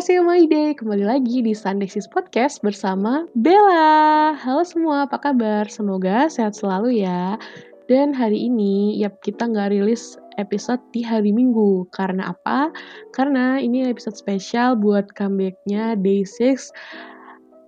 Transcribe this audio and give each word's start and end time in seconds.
Annyeonghaseyo 0.00 0.24
My 0.24 0.48
Day, 0.48 0.72
kembali 0.72 1.04
lagi 1.04 1.44
di 1.44 1.52
Sunday 1.52 1.84
Sis 1.84 2.08
Podcast 2.08 2.64
bersama 2.64 3.28
Bella. 3.36 4.32
Halo 4.32 4.64
semua, 4.64 5.04
apa 5.04 5.20
kabar? 5.20 5.68
Semoga 5.68 6.24
sehat 6.24 6.56
selalu 6.56 7.04
ya. 7.04 7.36
Dan 7.84 8.16
hari 8.16 8.48
ini, 8.48 8.96
yap 8.96 9.20
kita 9.20 9.44
nggak 9.44 9.76
rilis 9.76 10.16
episode 10.40 10.80
di 10.96 11.04
hari 11.04 11.36
Minggu. 11.36 11.84
Karena 11.92 12.32
apa? 12.32 12.72
Karena 13.12 13.60
ini 13.60 13.92
episode 13.92 14.16
spesial 14.16 14.72
buat 14.72 15.04
comebacknya 15.20 16.00
Day 16.00 16.24
6 16.24 16.72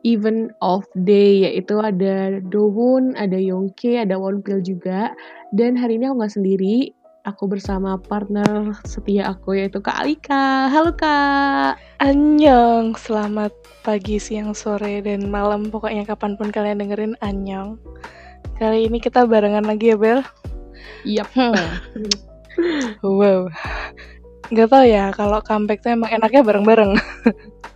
Even 0.09 0.49
of 0.65 0.89
Day, 1.05 1.45
yaitu 1.45 1.85
ada 1.85 2.41
Dowoon, 2.49 3.13
ada 3.21 3.37
Yongke, 3.37 4.01
ada 4.01 4.17
Wonpil 4.17 4.65
juga. 4.65 5.13
Dan 5.53 5.77
hari 5.77 6.01
ini 6.01 6.09
aku 6.09 6.25
nggak 6.25 6.33
sendiri, 6.41 6.97
aku 7.23 7.47
bersama 7.47 7.95
partner 7.99 8.75
setia 8.83 9.31
aku 9.31 9.55
yaitu 9.55 9.79
Kak 9.79 9.95
Alika. 10.03 10.67
Halo 10.71 10.91
Kak. 10.95 11.79
Annyeong, 12.03 12.99
selamat 12.99 13.55
pagi, 13.87 14.19
siang, 14.19 14.55
sore, 14.55 14.99
dan 15.07 15.31
malam. 15.31 15.71
Pokoknya 15.71 16.03
kapan 16.03 16.35
pun 16.35 16.51
kalian 16.51 16.83
dengerin 16.83 17.15
Annyeong. 17.23 17.79
Kali 18.59 18.91
ini 18.91 18.99
kita 18.99 19.27
barengan 19.27 19.67
lagi 19.67 19.95
ya 19.95 19.97
Bel? 19.99 20.21
Yap. 21.07 21.31
wow. 23.07 23.47
Gak 24.53 24.69
tau 24.69 24.85
ya, 24.85 25.15
kalau 25.15 25.39
comeback 25.41 25.81
tuh 25.81 25.95
emang 25.95 26.11
enaknya 26.11 26.43
bareng-bareng. 26.43 26.93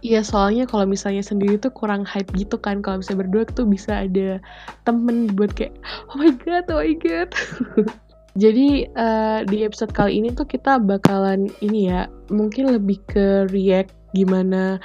Iya 0.05 0.22
soalnya 0.22 0.70
kalau 0.70 0.86
misalnya 0.86 1.25
sendiri 1.25 1.58
tuh 1.58 1.72
kurang 1.75 2.06
hype 2.06 2.31
gitu 2.38 2.60
kan 2.60 2.78
kalau 2.78 3.03
misalnya 3.03 3.27
berdua 3.27 3.42
tuh 3.48 3.66
bisa 3.66 4.06
ada 4.06 4.38
temen 4.86 5.27
buat 5.34 5.50
kayak 5.56 5.75
oh 6.12 6.20
my 6.20 6.31
god 6.47 6.69
oh 6.70 6.78
my 6.78 6.94
god 6.94 7.34
Jadi 8.36 8.84
uh, 9.00 9.40
di 9.48 9.64
episode 9.64 9.96
kali 9.96 10.20
ini 10.20 10.28
tuh 10.28 10.44
kita 10.44 10.76
bakalan 10.76 11.48
ini 11.64 11.88
ya, 11.88 12.04
mungkin 12.28 12.68
lebih 12.68 13.00
ke 13.08 13.48
react 13.48 13.96
gimana 14.12 14.76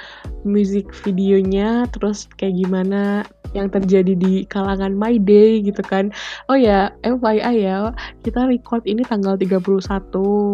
musik 0.44 0.88
videonya, 1.04 1.84
terus 1.92 2.28
kayak 2.40 2.56
gimana 2.64 3.28
yang 3.52 3.68
terjadi 3.68 4.16
di 4.16 4.48
kalangan 4.48 4.96
My 4.96 5.20
Day 5.20 5.60
gitu 5.60 5.84
kan. 5.84 6.08
Oh 6.48 6.56
ya, 6.56 6.92
FYI 7.04 7.60
ya, 7.60 7.92
kita 8.24 8.48
record 8.48 8.84
ini 8.88 9.04
tanggal 9.04 9.36
31 9.36 9.60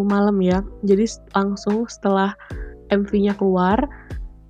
malam 0.07 0.43
ya. 0.43 0.67
Jadi 0.83 1.07
langsung 1.39 1.87
setelah 1.87 2.35
MV-nya 2.91 3.39
keluar. 3.39 3.79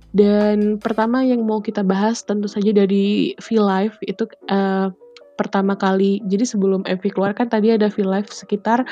Dan 0.09 0.81
pertama 0.81 1.21
yang 1.21 1.45
mau 1.45 1.61
kita 1.61 1.85
bahas 1.85 2.25
tentu 2.25 2.49
saja 2.49 2.73
dari 2.73 3.37
V-Live 3.37 4.01
itu 4.09 4.25
uh, 4.49 4.89
pertama 5.39 5.79
kali. 5.79 6.19
Jadi 6.27 6.43
sebelum 6.43 6.83
MV 6.83 7.03
keluar 7.15 7.31
kan 7.31 7.47
tadi 7.47 7.71
ada 7.71 7.87
V 7.87 8.03
Live 8.03 8.27
sekitar 8.27 8.83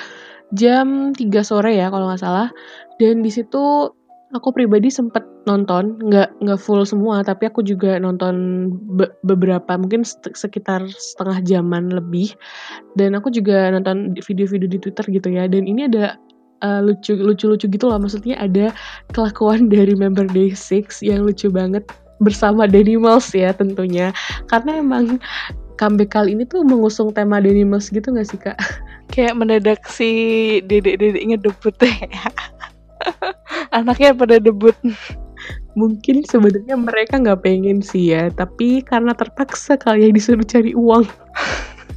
jam 0.56 1.12
3 1.12 1.20
sore 1.44 1.76
ya 1.76 1.92
kalau 1.92 2.08
nggak 2.08 2.24
salah. 2.24 2.48
Dan 2.96 3.20
di 3.20 3.28
situ 3.28 3.92
aku 4.36 4.52
pribadi 4.52 4.92
sempet 4.92 5.24
nonton 5.48 5.96
nggak 6.04 6.44
nggak 6.44 6.60
full 6.60 6.84
semua 6.84 7.24
tapi 7.24 7.48
aku 7.48 7.64
juga 7.64 7.96
nonton 7.96 8.68
be 9.00 9.08
beberapa 9.24 9.80
mungkin 9.80 10.04
sekitar 10.36 10.84
setengah 10.92 11.40
jaman 11.48 11.88
lebih 11.88 12.36
dan 13.00 13.16
aku 13.16 13.32
juga 13.32 13.72
nonton 13.72 14.20
video-video 14.20 14.68
di 14.68 14.80
Twitter 14.84 15.06
gitu 15.08 15.28
ya 15.32 15.48
dan 15.48 15.64
ini 15.64 15.88
ada 15.88 16.20
uh, 16.60 16.84
lucu 16.84 17.16
lucu 17.16 17.48
lucu 17.48 17.72
gitu 17.72 17.88
loh 17.88 17.96
maksudnya 17.96 18.36
ada 18.36 18.76
kelakuan 19.16 19.68
dari 19.74 19.96
member 19.96 20.28
Day6 20.28 21.00
yang 21.08 21.24
lucu 21.24 21.48
banget 21.48 21.88
bersama 22.20 22.66
Danimals 22.66 23.32
ya 23.32 23.54
tentunya 23.54 24.10
karena 24.50 24.82
emang 24.82 25.22
comeback 25.78 26.12
kali 26.12 26.34
ini 26.34 26.44
tuh 26.44 26.66
mengusung 26.66 27.14
tema 27.14 27.38
Denimals 27.38 27.94
gitu 27.94 28.10
gak 28.10 28.28
sih 28.28 28.40
kak? 28.42 28.58
Kayak 29.14 29.38
mendadak 29.40 29.82
si 29.88 30.10
dedek-dedeknya 30.66 31.40
debut 31.40 31.76
ya. 31.80 32.10
Anaknya 33.78 34.12
pada 34.18 34.42
debut. 34.42 34.76
Mungkin 35.78 36.26
sebenarnya 36.26 36.74
mereka 36.74 37.22
nggak 37.22 37.46
pengen 37.46 37.86
sih 37.86 38.12
ya, 38.12 38.34
tapi 38.34 38.82
karena 38.82 39.14
terpaksa 39.14 39.78
kali 39.78 40.10
yang 40.10 40.18
disuruh 40.18 40.44
cari 40.44 40.74
uang. 40.74 41.06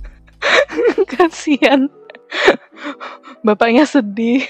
Kasian. 1.17 1.89
Bapaknya 3.41 3.89
sedih. 3.89 4.45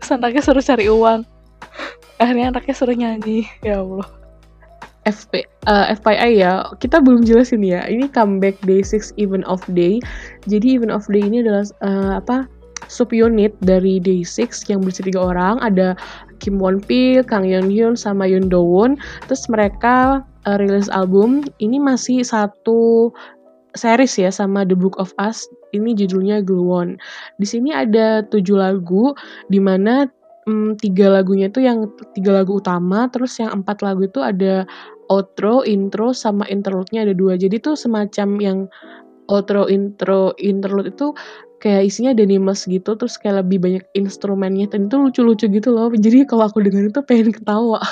Terus 0.00 0.10
anaknya 0.14 0.40
suruh 0.40 0.64
cari 0.64 0.86
uang. 0.88 1.26
Akhirnya 2.16 2.54
anaknya 2.54 2.74
suruh 2.78 2.96
nyanyi. 2.96 3.50
Ya 3.60 3.82
Allah. 3.82 4.19
FP, 5.10 5.44
uh, 5.66 5.90
eh, 5.90 5.98
FYI 5.98 6.30
ya, 6.40 6.64
kita 6.78 7.02
belum 7.02 7.26
jelasin 7.26 7.66
ya. 7.66 7.84
Ini 7.84 8.08
comeback 8.14 8.56
day 8.62 8.80
6 8.80 9.12
event 9.18 9.44
of 9.50 9.60
day. 9.74 9.98
Jadi 10.46 10.78
event 10.78 10.94
of 10.94 11.04
day 11.10 11.22
ini 11.22 11.42
adalah 11.42 11.66
uh, 11.82 12.12
apa? 12.22 12.46
subunit 12.90 13.54
dari 13.62 14.02
day 14.02 14.26
6 14.26 14.66
yang 14.66 14.82
berisi 14.82 15.06
tiga 15.06 15.30
orang. 15.30 15.62
Ada 15.62 15.94
Kim 16.42 16.58
Won 16.58 16.82
Pil, 16.82 17.22
Kang 17.22 17.46
Yeon 17.46 17.70
Hyun, 17.70 17.94
sama 17.94 18.26
Yoon 18.26 18.50
Do 18.50 18.66
Won. 18.66 18.98
Terus 19.30 19.46
mereka 19.46 20.26
uh, 20.48 20.56
rilis 20.58 20.90
album. 20.90 21.46
Ini 21.62 21.78
masih 21.78 22.26
satu 22.26 23.14
series 23.78 24.18
ya 24.18 24.30
sama 24.34 24.66
The 24.66 24.74
Book 24.74 24.98
of 24.98 25.14
Us. 25.22 25.46
Ini 25.70 25.94
judulnya 25.94 26.42
Glue 26.42 26.70
On. 26.74 26.88
Di 27.38 27.46
sini 27.46 27.70
ada 27.70 28.26
tujuh 28.26 28.58
lagu, 28.58 29.14
di 29.46 29.62
mana 29.62 30.10
um, 30.50 30.74
tiga 30.74 31.06
lagunya 31.14 31.46
itu 31.46 31.62
yang 31.62 31.86
tiga 32.18 32.42
lagu 32.42 32.58
utama, 32.58 33.06
terus 33.06 33.38
yang 33.38 33.62
empat 33.62 33.86
lagu 33.86 34.02
itu 34.06 34.18
ada 34.18 34.66
outro, 35.10 35.66
intro, 35.66 36.14
sama 36.14 36.46
interlude-nya 36.46 37.04
ada 37.04 37.14
dua. 37.14 37.34
Jadi 37.34 37.58
tuh 37.58 37.74
semacam 37.74 38.28
yang 38.38 38.58
outro, 39.26 39.66
intro, 39.66 40.32
interlude 40.38 40.94
itu 40.94 41.12
kayak 41.60 41.90
isinya 41.90 42.14
Denimus 42.16 42.64
gitu, 42.64 42.96
terus 42.96 43.18
kayak 43.20 43.44
lebih 43.44 43.58
banyak 43.60 43.84
instrumennya, 43.98 44.70
dan 44.70 44.88
itu 44.88 44.96
lucu-lucu 44.96 45.44
gitu 45.50 45.68
loh. 45.74 45.92
Jadi 45.92 46.24
kalau 46.24 46.48
aku 46.48 46.62
dengar 46.62 46.88
itu 46.88 47.02
pengen 47.04 47.34
ketawa. 47.34 47.82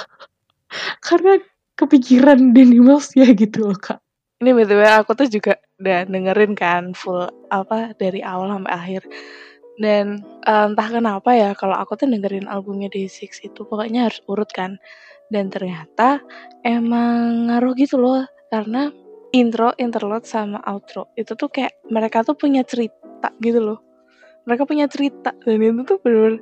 Karena 1.06 1.36
kepikiran 1.76 2.56
Denimus 2.56 3.12
ya 3.18 3.28
gitu 3.34 3.68
loh 3.68 3.78
kak. 3.78 4.00
Ini 4.38 4.54
btw 4.54 5.02
aku 5.02 5.18
tuh 5.18 5.26
juga 5.26 5.58
udah 5.82 6.06
dengerin 6.06 6.54
kan 6.54 6.94
full 6.94 7.26
apa 7.50 7.90
dari 7.98 8.22
awal 8.22 8.54
sampai 8.54 8.70
akhir 8.70 9.02
dan 9.78 10.26
uh, 10.46 10.66
entah 10.66 10.88
kenapa 10.90 11.30
ya 11.34 11.50
kalau 11.54 11.78
aku 11.78 11.94
tuh 11.94 12.10
dengerin 12.10 12.50
albumnya 12.50 12.90
Day6 12.90 13.46
itu 13.46 13.60
pokoknya 13.62 14.10
harus 14.10 14.18
urut 14.26 14.50
kan. 14.50 14.76
Dan 15.28 15.52
ternyata 15.52 16.24
emang 16.64 17.48
ngaruh 17.48 17.76
gitu 17.76 18.00
loh 18.00 18.24
karena 18.48 18.88
intro, 19.36 19.76
interlude 19.76 20.24
sama 20.24 20.58
outro 20.64 21.12
itu 21.20 21.36
tuh 21.36 21.52
kayak 21.52 21.76
mereka 21.92 22.24
tuh 22.24 22.34
punya 22.34 22.64
cerita 22.64 23.32
gitu 23.44 23.60
loh. 23.60 23.78
Mereka 24.48 24.64
punya 24.64 24.88
cerita 24.88 25.36
dan 25.44 25.60
itu 25.60 25.84
tuh 25.84 26.00
bener, 26.00 26.16
-bener 26.16 26.34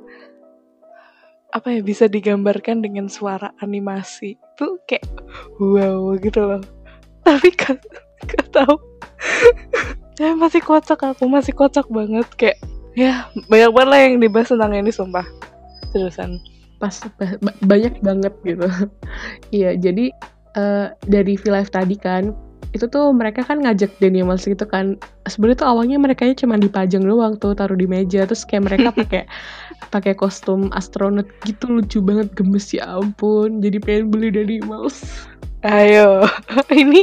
apa 1.51 1.67
ya 1.75 1.81
bisa 1.83 2.11
digambarkan 2.11 2.83
dengan 2.83 3.07
suara 3.07 3.51
animasi 3.59 4.35
tuh 4.55 4.79
kayak 4.87 5.03
wow 5.59 6.15
gitu 6.19 6.39
loh. 6.43 6.63
Tapi 7.27 7.51
kan 7.59 7.75
gak 8.23 8.47
tau 8.51 8.75
ya 10.17 10.33
masih 10.41 10.61
kocak 10.61 10.97
aku 10.97 11.29
masih 11.29 11.53
kocak 11.53 11.85
banget 11.89 12.27
kayak 12.37 12.57
ya 12.97 13.29
banyak 13.45 13.69
banget 13.69 13.89
lah 13.89 13.99
yang 14.01 14.15
dibahas 14.17 14.49
tentang 14.49 14.73
ini 14.73 14.89
sumpah 14.89 15.25
terusan 15.93 16.41
pas 16.77 16.93
banyak 17.65 17.99
banget 18.01 18.33
gitu. 18.45 18.67
Iya 19.55 19.77
jadi 19.77 20.13
uh, 20.57 20.93
dari 21.07 21.37
V 21.37 21.43
Live 21.49 21.71
tadi 21.73 21.95
kan 21.97 22.33
itu 22.75 22.83
tuh 22.91 23.15
mereka 23.15 23.47
kan 23.47 23.63
ngajak 23.63 23.95
Daniel 23.97 24.35
gitu 24.37 24.65
kan. 24.67 24.99
Sebenarnya 25.25 25.65
tuh 25.65 25.69
awalnya 25.71 25.97
mereka 25.97 26.27
cuma 26.35 26.59
dipajang 26.59 27.07
doang 27.07 27.39
tuh 27.39 27.55
taruh 27.55 27.79
di 27.79 27.87
meja 27.87 28.27
terus 28.27 28.43
kayak 28.43 28.69
mereka 28.69 28.89
pakai 28.99 29.23
pakai 29.89 30.13
kostum 30.13 30.69
astronot 30.75 31.25
gitu 31.47 31.79
lucu 31.79 32.03
banget 32.03 32.27
gemes 32.35 32.69
ya 32.75 32.85
ampun. 32.99 33.63
Jadi 33.63 33.77
pengen 33.81 34.13
beli 34.13 34.29
dari 34.29 34.59
mouse 34.65 35.27
ayo 35.65 36.21
ini 36.73 37.01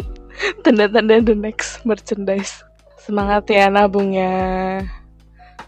tanda-tanda 0.63 1.21
the 1.25 1.35
next 1.35 1.83
merchandise. 1.83 2.63
Semangat 3.01 3.51
ya 3.53 3.69
nabungnya 3.69 4.33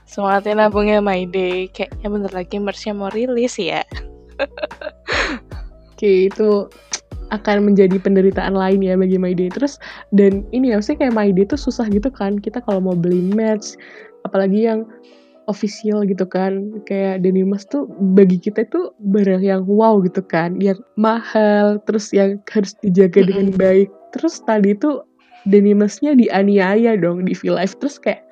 Semangatin 0.07 0.63
nabungnya 0.63 1.03
My 1.03 1.27
Day. 1.27 1.67
Kayaknya 1.75 2.09
bentar 2.09 2.33
lagi 2.33 2.57
merch 2.63 2.87
mau 2.95 3.11
rilis 3.11 3.59
ya. 3.59 3.83
Oke, 5.93 6.31
itu 6.31 6.71
akan 7.35 7.67
menjadi 7.67 7.99
penderitaan 7.99 8.55
lain 8.55 8.87
ya 8.87 8.95
bagi 8.95 9.19
My 9.19 9.35
Day. 9.35 9.51
Terus 9.51 9.83
dan 10.15 10.47
ini 10.55 10.71
ya, 10.71 10.79
sih 10.79 10.95
kayak 10.95 11.13
My 11.13 11.35
Day 11.35 11.45
tuh 11.45 11.59
susah 11.59 11.91
gitu 11.91 12.09
kan. 12.09 12.39
Kita 12.39 12.63
kalau 12.63 12.79
mau 12.79 12.95
beli 12.95 13.35
merch, 13.35 13.75
apalagi 14.23 14.71
yang 14.71 14.87
official 15.47 16.03
gitu 16.07 16.27
kan 16.27 16.83
kayak 16.85 17.23
Denimas 17.23 17.63
tuh 17.67 17.87
bagi 18.19 18.39
kita 18.39 18.67
itu 18.67 18.91
barang 18.99 19.43
yang 19.43 19.63
wow 19.67 20.03
gitu 20.03 20.21
kan 20.23 20.59
yang 20.59 20.79
mahal 20.99 21.79
terus 21.87 22.11
yang 22.11 22.43
harus 22.51 22.75
dijaga 22.83 23.23
dengan 23.23 23.55
baik 23.55 23.89
terus 24.15 24.43
tadi 24.45 24.75
itu 24.75 25.03
Denimasnya 25.47 26.19
dianiaya 26.19 26.99
dong 26.99 27.23
di 27.23 27.31
V 27.31 27.55
Live 27.55 27.79
terus 27.79 28.03
kayak 28.03 28.26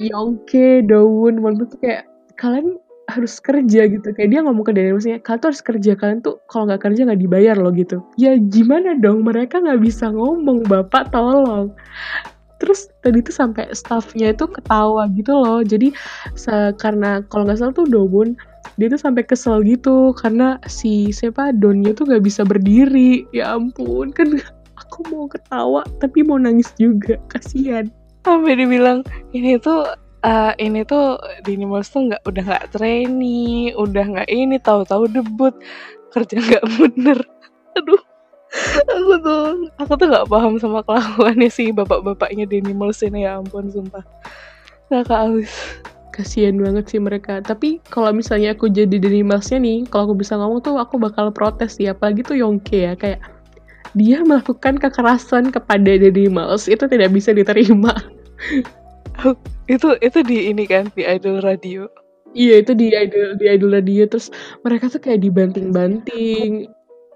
Yongke, 0.00 0.80
Daun, 0.88 1.44
Won 1.44 1.60
tuh 1.60 1.68
kayak 1.76 2.08
kalian 2.40 2.80
harus 3.12 3.36
kerja 3.42 3.84
gitu. 3.90 4.08
Kayak 4.16 4.30
dia 4.32 4.40
ngomong 4.40 4.64
ke 4.64 4.72
Daniel 4.72 4.96
maksudnya 4.96 5.20
kalian 5.20 5.40
tuh 5.44 5.48
harus 5.52 5.62
kerja 5.66 5.92
kalian 5.98 6.18
tuh 6.24 6.40
kalau 6.48 6.64
nggak 6.70 6.82
kerja 6.88 7.00
nggak 7.04 7.20
dibayar 7.20 7.56
loh 7.58 7.74
gitu. 7.74 8.00
Ya 8.16 8.38
gimana 8.38 8.96
dong? 8.96 9.28
Mereka 9.28 9.60
nggak 9.60 9.82
bisa 9.82 10.08
ngomong 10.08 10.64
bapak 10.64 11.12
tolong. 11.12 11.74
Terus 12.62 12.88
tadi 13.04 13.20
tuh 13.20 13.34
sampai 13.34 13.68
staffnya 13.76 14.32
itu 14.32 14.48
ketawa 14.48 15.10
gitu 15.12 15.36
loh. 15.36 15.60
Jadi 15.60 15.92
karena 16.80 17.20
kalau 17.28 17.44
nggak 17.44 17.60
salah 17.60 17.74
tuh 17.76 17.84
Dobun 17.84 18.40
dia 18.80 18.88
tuh 18.88 19.00
sampai 19.02 19.26
kesel 19.26 19.60
gitu. 19.68 20.16
Karena 20.16 20.56
si 20.64 21.12
siapa 21.12 21.52
Donnya 21.52 21.92
tuh 21.92 22.08
nggak 22.08 22.24
bisa 22.24 22.46
berdiri. 22.46 23.28
Ya 23.36 23.52
ampun 23.58 24.14
kan 24.16 24.38
aku 24.80 25.04
mau 25.12 25.28
ketawa 25.28 25.84
tapi 26.00 26.24
mau 26.24 26.40
nangis 26.40 26.72
juga. 26.80 27.20
Kasihan 27.26 27.90
sampai 28.20 28.52
dibilang 28.56 29.00
ini 29.32 29.56
tuh 29.56 29.88
uh, 30.24 30.52
ini 30.60 30.84
tuh 30.84 31.16
di 31.44 31.56
Animals 31.56 31.92
tuh 31.92 32.10
nggak 32.12 32.22
udah 32.24 32.42
nggak 32.44 32.66
trainee, 32.76 33.72
udah 33.76 34.04
nggak 34.04 34.28
ini 34.28 34.56
tahu-tahu 34.60 35.08
debut 35.08 35.54
kerja 36.12 36.36
nggak 36.40 36.64
bener. 36.76 37.18
Aduh, 37.78 38.02
aku 38.90 39.14
tuh 39.22 39.42
aku 39.78 39.92
tuh 39.94 40.06
nggak 40.10 40.28
paham 40.28 40.58
sama 40.58 40.82
kelakuannya 40.82 41.48
sih 41.48 41.70
bapak-bapaknya 41.70 42.44
di 42.50 42.60
Animals 42.60 43.00
ini 43.06 43.24
ya 43.24 43.38
ampun 43.40 43.70
sumpah. 43.70 44.04
Kakak 44.90 45.20
alis. 45.30 45.54
Kasian 46.10 46.58
banget 46.58 46.90
sih 46.90 46.98
mereka. 46.98 47.38
Tapi 47.38 47.78
kalau 47.86 48.10
misalnya 48.10 48.52
aku 48.58 48.66
jadi 48.66 48.98
Animalsnya 48.98 49.62
nih, 49.62 49.86
kalau 49.86 50.10
aku 50.10 50.18
bisa 50.18 50.34
ngomong 50.34 50.58
tuh 50.60 50.76
aku 50.76 50.98
bakal 50.98 51.30
protes 51.30 51.78
ya. 51.78 51.94
Apalagi 51.94 52.26
tuh 52.26 52.34
Yongke 52.34 52.90
ya 52.90 52.92
kayak 52.98 53.22
dia 53.94 54.22
melakukan 54.22 54.78
kekerasan 54.78 55.50
kepada 55.50 55.98
Animals 55.98 56.70
itu 56.70 56.86
tidak 56.86 57.10
bisa 57.10 57.34
diterima. 57.34 57.94
itu 59.74 59.88
itu 60.00 60.18
di 60.24 60.50
ini 60.50 60.64
kan 60.66 60.88
di 60.94 61.02
idol 61.02 61.42
radio. 61.42 61.90
Iya 62.30 62.62
itu 62.62 62.72
di 62.78 62.94
idol 62.94 63.34
di 63.36 63.46
idol 63.50 63.74
radio. 63.74 64.06
Terus 64.06 64.30
mereka 64.62 64.86
tuh 64.90 65.02
kayak 65.02 65.22
dibanting-banting 65.26 66.70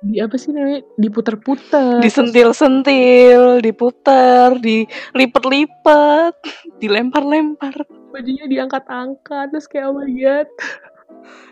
di 0.05 0.21
apa 0.21 0.37
sih 0.37 0.53
namanya 0.53 0.85
diputer-puter. 1.01 2.03
Disentil-sentil 2.05 3.65
diputer 3.65 4.59
dilipet-lipet 4.61 6.35
dilempar-lempar. 6.83 7.87
Bajunya 8.13 8.47
diangkat-angkat 8.47 9.55
terus 9.55 9.67
kayak 9.71 9.91
oh 9.91 9.97
my 9.97 10.11
god. 10.19 10.49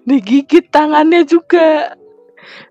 Digigit 0.04 0.68
tangannya 0.68 1.24
juga 1.24 1.96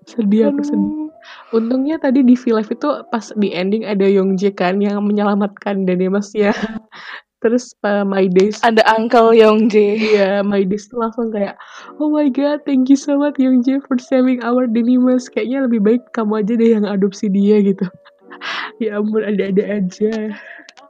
sedih 0.08 0.52
aku 0.52 0.62
sedih 0.62 1.08
untungnya 1.54 1.96
tadi 2.02 2.26
di 2.26 2.34
V 2.34 2.58
Live 2.58 2.72
itu 2.72 2.88
pas 3.08 3.30
di 3.38 3.54
ending 3.54 3.86
ada 3.86 4.04
Yongjae 4.04 4.52
kan 4.52 4.82
yang 4.82 5.04
menyelamatkan 5.06 5.86
dan 5.86 5.96
ya 6.02 6.10
mas 6.10 6.30
ya 6.34 6.52
Terus 7.42 7.74
uh, 7.82 8.06
My 8.06 8.30
Days 8.30 8.62
ada 8.62 8.86
Uncle 8.94 9.34
Yongjae. 9.34 9.98
Iya, 9.98 10.46
My 10.46 10.62
Days 10.62 10.86
tuh 10.86 11.02
langsung 11.02 11.34
kayak, 11.34 11.58
oh 11.98 12.06
my 12.06 12.30
god, 12.30 12.62
thank 12.62 12.86
you 12.86 12.94
so 12.94 13.18
much 13.18 13.34
Yongjae 13.42 13.82
for 13.82 13.98
saving 13.98 14.38
our 14.46 14.70
Denimas. 14.70 15.26
Kayaknya 15.26 15.66
lebih 15.66 15.80
baik 15.82 16.02
kamu 16.14 16.46
aja 16.46 16.54
deh 16.54 16.70
yang 16.78 16.86
adopsi 16.86 17.26
dia 17.26 17.58
gitu. 17.66 17.82
ya 18.82 19.02
ampun, 19.02 19.26
ada-ada 19.26 19.82
aja. 19.82 20.38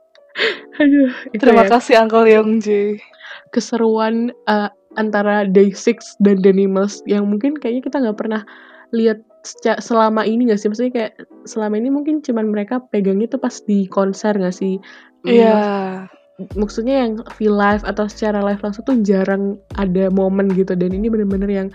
Aduh, 0.81 1.13
terima 1.41 1.65
ya. 1.65 1.73
kasih 1.73 1.95
Uncle 2.05 2.29
Yongjae. 2.29 3.01
Keseruan 3.49 4.37
uh, 4.45 4.69
antara 5.01 5.49
Day6 5.49 6.21
dan 6.21 6.45
Denimas 6.45 7.01
yang 7.09 7.33
mungkin 7.33 7.57
kayaknya 7.57 7.89
kita 7.89 7.97
nggak 8.05 8.19
pernah 8.21 8.45
lihat 8.95 9.25
selama 9.83 10.23
ini 10.23 10.49
gak 10.53 10.61
sih? 10.63 10.69
Maksudnya 10.71 10.93
kayak 10.95 11.13
selama 11.49 11.75
ini 11.81 11.91
mungkin 11.91 12.23
cuman 12.23 12.53
mereka 12.53 12.79
pegangnya 12.93 13.27
tuh 13.27 13.43
pas 13.43 13.59
di 13.67 13.91
konser 13.91 14.39
gak 14.39 14.55
sih? 14.55 14.79
Iya. 15.27 15.43
Yeah 15.43 16.13
maksudnya 16.57 17.07
yang 17.07 17.13
feel 17.37 17.55
live 17.55 17.85
atau 17.85 18.09
secara 18.09 18.41
live 18.43 18.61
langsung 18.65 18.85
tuh 18.89 18.99
jarang 19.05 19.61
ada 19.77 20.09
momen 20.11 20.51
gitu. 20.57 20.75
Dan 20.75 20.97
ini 20.97 21.13
bener-bener 21.13 21.51
yang 21.51 21.69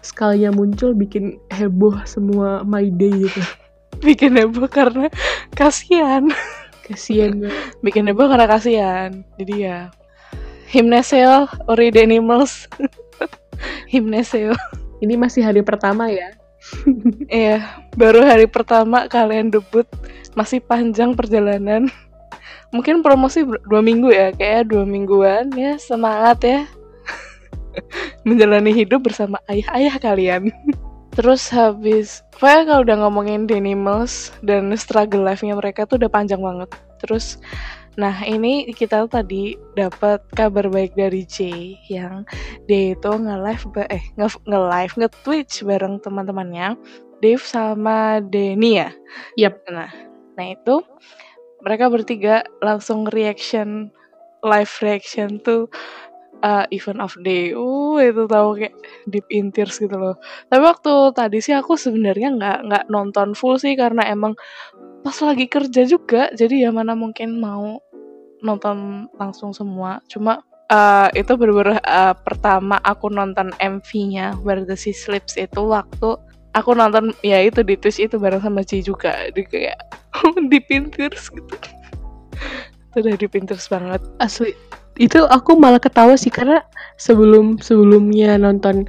sekalinya 0.00 0.54
muncul 0.54 0.94
bikin 0.94 1.36
heboh 1.50 1.98
semua 2.06 2.62
my 2.64 2.88
day 2.94 3.12
gitu. 3.12 3.42
Bikin 4.06 4.36
heboh 4.36 4.68
karena 4.68 5.08
kasihan. 5.54 6.28
Kasihan. 6.84 7.48
Bikin 7.84 8.10
heboh 8.10 8.28
karena 8.28 8.46
kasihan. 8.48 9.10
Jadi 9.40 9.54
ya 9.64 9.88
Himneseo 10.68 11.48
Ori 11.70 11.94
Animals. 11.94 12.68
Himneseo 13.92 14.52
ini 15.00 15.14
masih 15.14 15.46
hari 15.46 15.62
pertama 15.62 16.10
ya 16.10 16.34
iya 17.30 17.84
baru 17.94 18.24
hari 18.24 18.48
pertama 18.48 19.06
kalian 19.06 19.52
debut 19.52 19.86
masih 20.34 20.60
panjang 20.60 21.14
perjalanan. 21.14 21.88
Mungkin 22.74 23.06
promosi 23.06 23.46
dua 23.46 23.80
minggu 23.84 24.10
ya 24.10 24.34
kayak 24.34 24.74
dua 24.74 24.82
mingguan 24.82 25.54
ya 25.54 25.78
semangat 25.78 26.38
ya. 26.42 26.60
Menjalani 28.26 28.74
hidup 28.74 29.06
bersama 29.06 29.38
ayah-ayah 29.46 29.94
kalian. 30.02 30.50
Terus 31.14 31.46
habis 31.54 32.26
pokoknya 32.34 32.62
kalau 32.66 32.82
udah 32.82 32.96
ngomongin 33.06 33.46
Denimals 33.46 34.34
dan 34.42 34.74
struggle 34.74 35.22
life-nya 35.22 35.54
mereka 35.54 35.86
tuh 35.86 36.02
udah 36.02 36.10
panjang 36.10 36.42
banget. 36.42 36.74
Terus 36.98 37.38
Nah 37.94 38.26
ini 38.26 38.70
kita 38.74 39.06
tadi 39.06 39.54
dapat 39.78 40.22
kabar 40.34 40.66
baik 40.66 40.98
dari 40.98 41.22
J 41.26 41.38
yang 41.90 42.26
dia 42.66 42.98
itu 42.98 43.10
nge-live 43.10 43.64
eh 43.90 44.04
nge-live 44.18 44.94
nge-twitch 44.98 45.62
bareng 45.62 46.02
teman-temannya 46.02 46.74
Dave 47.22 47.44
sama 47.44 48.18
Denny 48.20 48.82
ya. 48.82 48.90
Yap. 49.38 49.62
Nah, 49.70 49.90
nah 50.34 50.46
itu 50.50 50.82
mereka 51.64 51.88
bertiga 51.88 52.44
langsung 52.60 53.08
reaction 53.08 53.88
live 54.44 54.74
reaction 54.84 55.40
tuh 55.40 55.72
uh, 56.44 56.68
event 56.68 57.00
of 57.00 57.16
day 57.24 57.56
uh 57.56 57.96
itu 58.04 58.28
tahu 58.28 58.60
kayak 58.60 58.76
deep 59.08 59.24
in 59.32 59.48
tears 59.48 59.80
gitu 59.80 59.96
loh 59.96 60.20
tapi 60.52 60.60
waktu 60.60 60.92
tadi 61.16 61.40
sih 61.40 61.56
aku 61.56 61.80
sebenarnya 61.80 62.36
nggak 62.36 62.58
nggak 62.68 62.84
nonton 62.92 63.32
full 63.32 63.56
sih 63.56 63.72
karena 63.72 64.04
emang 64.12 64.36
pas 65.00 65.16
lagi 65.24 65.48
kerja 65.48 65.84
juga 65.88 66.28
jadi 66.32 66.68
ya 66.68 66.70
mana 66.72 66.92
mungkin 66.96 67.40
mau 67.40 67.80
nonton 68.44 69.08
langsung 69.16 69.56
semua. 69.56 69.98
Cuma 70.06 70.44
uh, 70.68 71.08
itu 71.16 71.32
bener-bener 71.34 71.80
uh, 71.82 72.14
pertama 72.14 72.76
aku 72.84 73.08
nonton 73.08 73.50
MV-nya 73.58 74.36
Where 74.44 74.62
the 74.68 74.76
Sea 74.76 74.94
Sleeps 74.94 75.40
itu 75.40 75.60
waktu 75.64 76.20
aku 76.54 76.70
nonton 76.72 77.10
ya 77.26 77.42
itu 77.42 77.60
di 77.66 77.74
Twitch 77.74 77.98
itu 77.98 78.20
bareng 78.20 78.44
sama 78.44 78.62
Ci 78.62 78.84
juga. 78.84 79.32
Di 79.34 79.42
kayak 79.44 79.80
di 80.52 80.58
Pinterest 80.62 81.32
gitu. 81.34 81.54
Itu 82.92 82.96
udah 83.02 83.16
di 83.18 83.28
Pinterest 83.28 83.66
banget. 83.72 84.00
Asli. 84.22 84.54
Itu 84.94 85.26
aku 85.26 85.58
malah 85.58 85.82
ketawa 85.82 86.14
sih 86.14 86.30
karena 86.30 86.62
sebelum 87.02 87.58
sebelumnya 87.58 88.38
nonton 88.38 88.86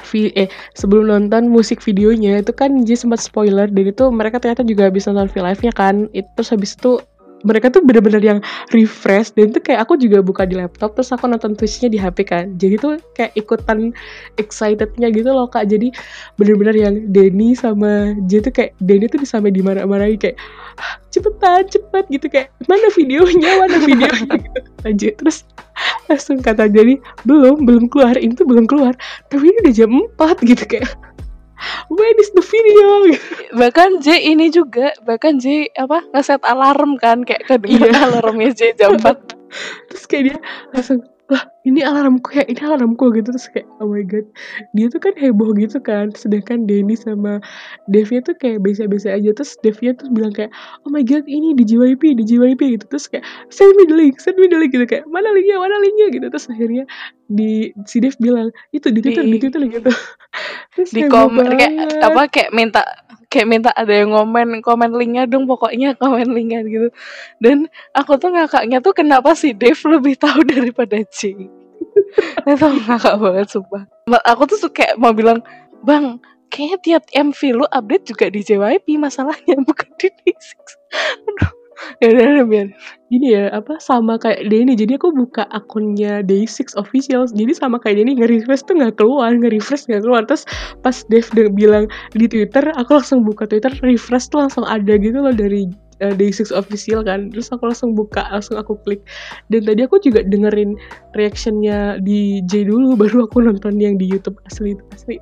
vi 0.00 0.32
eh 0.32 0.48
sebelum 0.76 1.08
nonton 1.08 1.48
musik 1.48 1.80
videonya 1.80 2.40
itu 2.40 2.52
kan 2.52 2.84
Ji 2.84 2.96
sempat 2.96 3.20
spoiler 3.20 3.68
dan 3.68 3.84
itu 3.84 4.04
mereka 4.08 4.40
ternyata 4.40 4.64
juga 4.64 4.88
habis 4.88 5.08
nonton 5.08 5.32
live 5.32 5.62
nya 5.64 5.72
kan. 5.72 6.12
Itu 6.12 6.28
terus 6.36 6.52
habis 6.52 6.76
itu 6.76 7.00
mereka 7.42 7.72
tuh 7.72 7.80
bener-bener 7.84 8.20
yang 8.20 8.38
refresh 8.72 9.32
dan 9.32 9.52
tuh 9.52 9.62
kayak 9.64 9.84
aku 9.88 9.96
juga 9.96 10.20
buka 10.20 10.44
di 10.44 10.56
laptop 10.56 10.96
terus 10.96 11.10
aku 11.12 11.26
nonton 11.26 11.56
twitchnya 11.56 11.88
di 11.88 11.98
HP 12.00 12.18
kan. 12.28 12.54
Jadi 12.56 12.74
tuh 12.80 13.00
kayak 13.16 13.32
ikutan 13.36 13.92
excitednya 14.36 15.08
gitu 15.12 15.30
loh 15.32 15.48
kak. 15.48 15.68
Jadi 15.68 15.92
bener-bener 16.36 16.76
yang 16.76 16.94
Denny 17.08 17.56
sama 17.56 18.14
J 18.28 18.44
tuh 18.44 18.52
kayak 18.52 18.76
Denny 18.80 19.08
tuh 19.08 19.22
sampai 19.24 19.52
dimarah-marahi 19.52 20.16
kayak 20.20 20.36
cepetan 21.12 21.66
cepet 21.68 22.04
gitu. 22.12 22.26
Kayak 22.28 22.52
mana 22.68 22.88
videonya? 22.92 23.50
Mana 23.60 23.76
videonya 23.80 24.34
gitu. 24.44 24.60
Aja. 24.84 25.08
Terus 25.16 25.38
langsung 26.10 26.42
kata 26.42 26.66
jadi 26.66 26.98
belum 27.24 27.64
belum 27.64 27.84
keluar 27.88 28.18
ini 28.18 28.34
tuh 28.34 28.44
belum 28.44 28.66
keluar 28.66 28.92
tapi 29.30 29.48
ini 29.48 29.58
udah 29.64 29.74
jam 29.74 29.90
4 29.94 30.50
gitu 30.50 30.64
kayak 30.66 30.86
when 31.92 32.14
is 32.18 32.30
the 32.32 32.44
video 32.44 33.14
bahkan 33.54 34.00
J 34.00 34.32
ini 34.32 34.48
juga 34.48 34.94
bahkan 35.04 35.36
J 35.36 35.70
apa 35.76 36.04
ngeset 36.14 36.42
alarm 36.44 36.96
kan 36.96 37.22
kayak 37.26 37.46
kedengeran 37.48 37.94
iya. 37.94 38.06
alarmnya 38.20 38.50
J 38.54 38.60
jam 38.76 38.96
4 38.98 39.04
terus 39.90 40.04
kayak 40.06 40.22
dia 40.30 40.38
langsung 40.74 41.04
lah 41.30 41.46
ini 41.70 41.86
alarmku 41.86 42.34
ya 42.34 42.42
ini 42.50 42.58
alarmku 42.58 43.14
gitu. 43.14 43.30
Terus 43.30 43.46
kayak 43.54 43.66
oh 43.78 43.86
my 43.86 44.02
god. 44.02 44.26
Dia 44.74 44.90
tuh 44.90 44.98
kan 44.98 45.14
heboh 45.14 45.54
gitu 45.54 45.78
kan. 45.78 46.10
Sedangkan 46.18 46.66
Denny 46.66 46.98
sama 46.98 47.38
Devia 47.86 48.18
tuh 48.20 48.34
kayak 48.34 48.66
biasa-biasa 48.66 49.14
aja. 49.14 49.30
Terus 49.30 49.54
Devia 49.62 49.94
tuh 49.94 50.10
bilang 50.10 50.34
kayak 50.34 50.50
oh 50.82 50.90
my 50.90 51.06
god 51.06 51.22
ini 51.30 51.54
di 51.54 51.62
JYP 51.62 52.18
di 52.18 52.24
JYP 52.26 52.60
gitu. 52.76 52.84
Terus 52.90 53.06
kayak 53.06 53.24
send 53.54 53.70
me 53.78 53.86
the 53.86 53.94
link 53.94 54.18
send 54.18 54.34
me 54.36 54.50
the 54.50 54.58
link 54.58 54.74
gitu. 54.74 54.84
Kayak 54.84 55.06
mana 55.06 55.30
linknya 55.30 55.62
mana 55.62 55.78
linknya 55.78 56.06
gitu. 56.10 56.26
Terus 56.26 56.46
akhirnya 56.50 56.84
di 57.30 57.70
si 57.86 58.02
Dev 58.02 58.18
bilang 58.18 58.50
itu 58.74 58.90
di 58.90 58.98
Twitter 58.98 59.22
di, 59.22 59.30
di 59.30 59.38
Twitter 59.38 59.62
gitu. 59.70 59.90
Terus 60.74 60.90
di 60.90 61.06
komen 61.06 61.54
kayak 61.54 62.02
apa 62.02 62.22
kayak 62.26 62.50
minta 62.50 62.82
kayak 63.30 63.46
minta 63.46 63.70
ada 63.70 63.94
yang 63.94 64.10
ngomen 64.10 64.58
komen 64.58 64.90
linknya 64.90 65.30
dong 65.30 65.46
pokoknya 65.46 65.94
komen 66.02 66.34
linknya 66.34 66.66
gitu. 66.66 66.90
Dan 67.38 67.70
aku 67.94 68.18
tuh 68.18 68.34
ngakaknya 68.34 68.82
tuh 68.82 68.90
kenapa 68.90 69.38
sih 69.38 69.54
Dave 69.54 69.78
lebih 69.86 70.18
tahu 70.18 70.42
daripada 70.52 70.98
C 71.06 71.34
itu 72.46 72.66
ngakak 72.86 73.14
banget 73.18 73.46
sumpah 73.50 73.82
aku 74.26 74.42
tuh 74.50 74.70
kayak 74.72 74.98
mau 74.98 75.14
bilang 75.14 75.40
bang 75.84 76.18
kayaknya 76.50 76.78
tiap 76.82 77.04
MV 77.14 77.40
lu 77.56 77.66
update 77.70 78.04
juga 78.10 78.26
di 78.28 78.40
JYP 78.42 78.98
masalahnya 78.98 79.56
bukan 79.68 79.88
di 79.96 80.08
D6 80.10 80.58
aduh 81.28 81.52
ya 82.02 82.08
udah 82.12 82.46
biar 82.46 82.68
Gini 83.10 83.34
ya, 83.34 83.50
apa 83.50 83.82
sama 83.82 84.22
kayak 84.22 84.46
Denny. 84.46 84.78
Jadi 84.78 84.94
aku 84.94 85.10
buka 85.10 85.42
akunnya 85.50 86.22
Day6 86.22 86.78
official. 86.78 87.26
Jadi 87.26 87.58
sama 87.58 87.82
kayak 87.82 87.98
Denny 87.98 88.14
nge-refresh 88.14 88.70
tuh 88.70 88.78
nggak 88.78 89.02
keluar, 89.02 89.34
nge-refresh 89.34 89.90
nggak 89.90 90.06
keluar. 90.06 90.22
Terus 90.30 90.46
pas 90.78 90.94
Dev 91.10 91.26
bilang 91.50 91.90
di 92.14 92.30
Twitter, 92.30 92.70
aku 92.78 93.02
langsung 93.02 93.26
buka 93.26 93.50
Twitter, 93.50 93.74
refresh 93.82 94.30
tuh 94.30 94.46
langsung 94.46 94.62
ada 94.62 94.94
gitu 94.94 95.18
loh 95.18 95.34
dari 95.34 95.66
uh, 96.02 96.14
Day6 96.16 96.52
official 96.52 97.04
kan. 97.04 97.30
Terus 97.30 97.52
aku 97.52 97.70
langsung 97.70 97.94
buka, 97.94 98.26
langsung 98.32 98.56
aku 98.56 98.76
klik. 98.82 99.04
Dan 99.52 99.68
tadi 99.68 99.84
aku 99.84 100.00
juga 100.02 100.24
dengerin 100.24 100.76
reactionnya 101.14 102.00
di 102.02 102.42
J 102.48 102.68
dulu, 102.68 102.96
baru 103.00 103.28
aku 103.28 103.44
nonton 103.44 103.78
yang 103.78 104.00
di 104.00 104.08
YouTube 104.08 104.40
asli 104.48 104.76
itu 104.76 104.84
asli. 104.92 105.16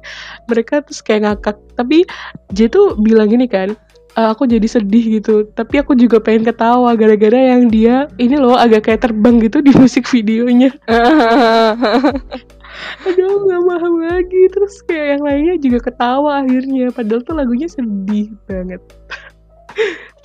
Mereka 0.51 0.87
terus 0.87 1.03
kayak 1.05 1.29
ngakak. 1.29 1.59
Tapi 1.77 2.07
J 2.55 2.73
tuh 2.73 2.97
bilang 2.99 3.31
gini 3.31 3.47
kan, 3.47 3.75
uh, 4.19 4.35
aku 4.35 4.51
jadi 4.51 4.67
sedih 4.67 5.23
gitu 5.23 5.47
tapi 5.55 5.79
aku 5.79 5.95
juga 5.95 6.19
pengen 6.19 6.51
ketawa 6.51 6.99
gara-gara 6.99 7.55
yang 7.55 7.71
dia 7.71 8.11
ini 8.19 8.35
loh 8.35 8.59
agak 8.59 8.91
kayak 8.91 9.07
terbang 9.07 9.39
gitu 9.39 9.63
di 9.63 9.71
musik 9.81 10.11
videonya 10.11 10.75
aduh 13.07 13.35
nggak 13.47 13.63
paham 13.63 13.95
lagi 14.07 14.43
terus 14.51 14.83
kayak 14.87 15.19
yang 15.19 15.23
lainnya 15.23 15.55
juga 15.63 15.79
ketawa 15.91 16.43
akhirnya 16.43 16.91
padahal 16.91 17.23
tuh 17.23 17.35
lagunya 17.39 17.71
sedih 17.71 18.35
banget 18.51 18.83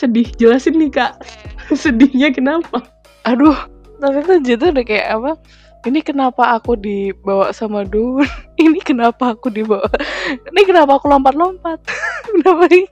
sedih. 0.04 0.28
Jelasin 0.36 0.76
nih 0.76 0.92
kak. 0.92 1.24
Sedihnya 1.72 2.36
kenapa? 2.36 2.84
Aduh. 3.24 3.56
Tapi 4.04 4.20
tuh 4.28 4.38
gitu 4.44 4.68
udah 4.68 4.84
kayak 4.84 5.08
apa 5.16 5.32
ini 5.84 6.00
kenapa 6.00 6.56
aku 6.56 6.80
dibawa 6.80 7.52
sama 7.52 7.84
Dun? 7.84 8.24
Ini 8.64 8.80
kenapa 8.80 9.36
aku 9.36 9.52
dibawa? 9.52 9.84
Ini 10.32 10.62
kenapa 10.64 10.96
aku 10.96 11.12
lompat-lompat? 11.12 11.84
Kenapa 12.34 12.66
ini? 12.72 12.88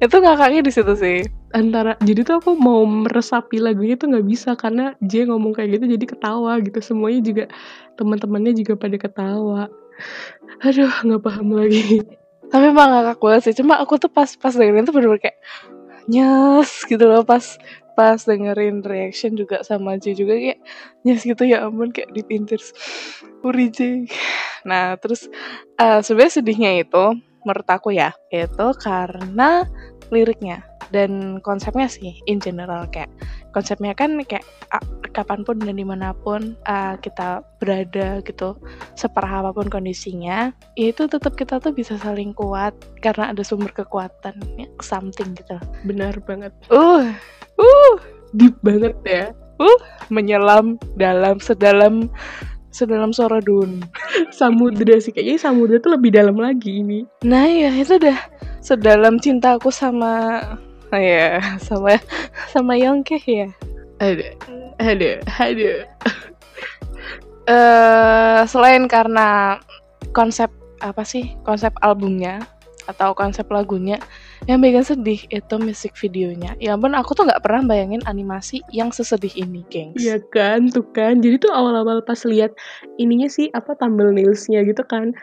Itu 0.00 0.18
ngakaknya 0.18 0.64
di 0.64 0.72
situ 0.72 0.94
sih. 0.96 1.18
Antara 1.52 1.94
jadi 2.00 2.24
tuh 2.24 2.40
aku 2.40 2.50
mau 2.56 2.82
meresapi 2.88 3.60
lagunya 3.60 4.00
tuh 4.00 4.10
nggak 4.10 4.26
bisa 4.26 4.56
karena 4.56 4.96
J 5.04 5.28
ngomong 5.28 5.52
kayak 5.52 5.76
gitu 5.76 5.94
jadi 5.98 6.06
ketawa 6.08 6.58
gitu. 6.64 6.78
Semuanya 6.80 7.20
juga 7.20 7.44
teman-temannya 8.00 8.56
juga 8.56 8.74
pada 8.80 8.96
ketawa. 8.96 9.68
Aduh 10.64 10.90
nggak 10.90 11.22
paham 11.22 11.54
lagi. 11.54 12.02
Tapi 12.50 12.64
emang 12.72 12.88
ngakak 12.88 13.18
banget 13.20 13.42
sih. 13.50 13.54
Cuma 13.60 13.78
aku 13.78 14.00
tuh 14.00 14.10
pas 14.10 14.30
pas 14.40 14.54
dengerin 14.54 14.88
tuh 14.88 14.94
bener-bener 14.96 15.22
kayak 15.22 15.38
nyes 16.10 16.82
gitu 16.90 17.06
loh 17.06 17.22
pas 17.22 17.56
pas 17.94 18.18
dengerin 18.18 18.82
reaction 18.82 19.38
juga 19.38 19.62
sama 19.62 19.94
J 20.00 20.18
juga 20.18 20.34
kayak 20.34 20.58
nyes 21.06 21.22
gitu 21.22 21.46
ya 21.46 21.70
ampun 21.70 21.94
kayak 21.94 22.10
di 22.10 22.22
Pinterest 22.26 22.74
Uri 23.46 23.70
J. 23.70 24.10
Nah 24.66 24.98
terus 24.98 25.30
uh, 25.78 26.02
sebenarnya 26.02 26.42
sedihnya 26.42 26.70
itu 26.82 27.04
menurut 27.46 27.68
aku 27.70 27.94
ya 27.94 28.10
itu 28.34 28.66
karena 28.82 29.64
liriknya 30.10 30.69
dan 30.94 31.42
konsepnya 31.42 31.86
sih 31.86 32.18
in 32.26 32.38
general 32.38 32.86
kayak 32.90 33.10
konsepnya 33.54 33.94
kan 33.94 34.18
kayak 34.26 34.44
uh, 34.74 34.82
kapan 35.10 35.42
pun 35.42 35.58
dan 35.58 35.74
di 35.78 35.86
mana 35.86 36.14
pun 36.14 36.54
uh, 36.66 36.94
kita 36.98 37.42
berada 37.58 38.22
gitu 38.22 38.54
separah 38.94 39.42
apa 39.46 39.50
pun 39.54 39.66
kondisinya 39.66 40.54
ya 40.78 40.86
itu 40.90 41.06
tetap 41.10 41.34
kita 41.34 41.58
tuh 41.58 41.74
bisa 41.74 41.98
saling 41.98 42.30
kuat 42.34 42.74
karena 43.02 43.34
ada 43.34 43.42
sumber 43.42 43.70
kekuatan 43.74 44.36
ya, 44.58 44.66
something 44.82 45.34
gitu. 45.34 45.56
Benar 45.86 46.18
banget. 46.22 46.54
Uh 46.70 47.10
uh 47.58 47.94
deep 48.34 48.54
banget 48.62 48.94
ya. 49.06 49.24
Uh. 49.60 49.80
Menyelam 50.10 50.80
dalam 50.96 51.38
sedalam 51.38 52.10
sedalam 52.70 53.10
suara 53.10 53.42
dun. 53.42 53.82
Samudra 54.38 54.98
sih 55.02 55.10
kayaknya 55.10 55.42
samudra 55.42 55.82
tuh 55.82 55.94
lebih 55.98 56.14
dalam 56.14 56.38
lagi 56.38 56.82
ini. 56.82 57.04
Nah 57.26 57.46
ya 57.46 57.70
itu 57.74 57.98
udah 57.98 58.18
sedalam 58.62 59.18
cintaku 59.18 59.68
sama 59.74 60.40
oh 60.90 61.00
ya 61.00 61.40
sama 61.62 61.98
sama 62.50 62.74
Yongke 62.74 63.18
ya 63.26 63.48
ada 64.00 64.34
ada 64.80 65.10
ada 65.38 65.72
uh, 67.50 68.40
selain 68.46 68.86
karena 68.86 69.58
konsep 70.14 70.50
apa 70.80 71.02
sih? 71.04 71.36
Konsep 71.44 71.74
albumnya 71.84 72.40
atau 72.88 73.14
konsep 73.14 73.46
lagunya 73.52 74.02
yang 74.50 74.58
bikin 74.58 74.82
sedih 74.82 75.20
itu 75.30 75.54
musik 75.60 75.94
videonya. 75.94 76.56
Ya 76.58 76.74
ampun 76.74 76.96
aku 76.96 77.14
tuh 77.14 77.28
nggak 77.28 77.44
pernah 77.44 77.62
bayangin 77.62 78.02
animasi 78.08 78.64
yang 78.72 78.90
sesedih 78.90 79.30
ini 79.36 79.62
gengs. 79.68 80.00
Iya 80.00 80.18
kan 80.32 80.72
tuh 80.72 80.88
kan. 80.90 81.20
Jadi 81.20 81.44
tuh 81.44 81.52
awal-awal 81.52 82.02
pas 82.02 82.18
lihat 82.26 82.56
ininya 82.98 83.28
sih 83.30 83.52
apa 83.52 83.76
thumbnailsnya 83.78 84.64
gitu 84.66 84.82
kan 84.88 85.14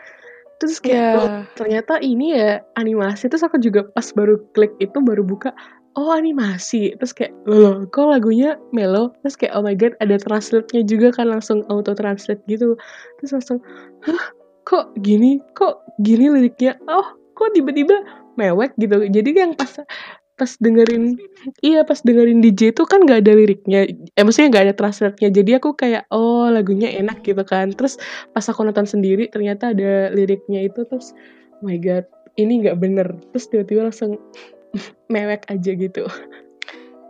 terus 0.58 0.82
kayak 0.82 0.98
yeah. 0.98 1.18
oh, 1.18 1.42
ternyata 1.54 2.02
ini 2.02 2.34
ya 2.34 2.62
animasi. 2.74 3.30
Terus 3.30 3.46
aku 3.46 3.62
juga 3.62 3.86
pas 3.94 4.06
baru 4.14 4.38
klik 4.52 4.74
itu 4.82 4.98
baru 4.98 5.22
buka 5.22 5.54
oh 5.94 6.10
animasi. 6.14 6.94
Terus 6.98 7.14
kayak 7.14 7.32
loh 7.46 7.86
kok 7.90 8.10
lagunya 8.10 8.58
melo 8.74 9.14
terus 9.22 9.38
kayak 9.38 9.54
oh 9.54 9.62
my 9.62 9.74
god 9.74 9.94
ada 10.02 10.18
translate-nya 10.18 10.82
juga 10.86 11.14
kan 11.14 11.30
langsung 11.30 11.62
auto 11.70 11.94
translate 11.94 12.42
gitu. 12.50 12.74
Terus 13.22 13.30
langsung 13.34 13.58
hah? 14.04 14.24
Kok 14.68 15.00
gini? 15.00 15.40
Kok 15.56 15.98
gini 16.04 16.28
liriknya? 16.28 16.76
Oh 16.90 17.16
kok 17.32 17.54
tiba-tiba 17.54 18.04
mewek 18.36 18.74
gitu? 18.76 19.06
Jadi 19.08 19.30
yang 19.34 19.56
pas 19.56 19.80
pas 20.38 20.54
dengerin 20.62 21.18
iya 21.60 21.82
pas 21.82 21.98
dengerin 21.98 22.38
DJ 22.38 22.70
itu 22.70 22.86
kan 22.86 23.02
gak 23.02 23.26
ada 23.26 23.34
liriknya 23.34 23.90
eh 23.90 24.22
maksudnya 24.22 24.54
gak 24.54 24.64
ada 24.70 24.74
translate-nya. 24.78 25.28
Jadi 25.34 25.50
aku 25.58 25.74
kayak 25.74 26.06
oh 26.14 26.46
lagunya 26.46 26.94
enak 26.94 27.26
gitu 27.26 27.42
kan. 27.42 27.74
Terus 27.74 27.98
pas 28.30 28.46
aku 28.46 28.62
nonton 28.62 28.86
sendiri 28.86 29.26
ternyata 29.28 29.74
ada 29.74 30.14
liriknya 30.14 30.64
itu 30.64 30.86
terus 30.86 31.12
oh 31.58 31.66
my 31.66 31.76
god 31.82 32.06
ini 32.38 32.62
nggak 32.62 32.78
bener. 32.78 33.08
Terus 33.34 33.44
tiba-tiba 33.50 33.90
langsung 33.90 34.16
mewek 35.12 35.42
aja 35.50 35.70
gitu. 35.74 36.06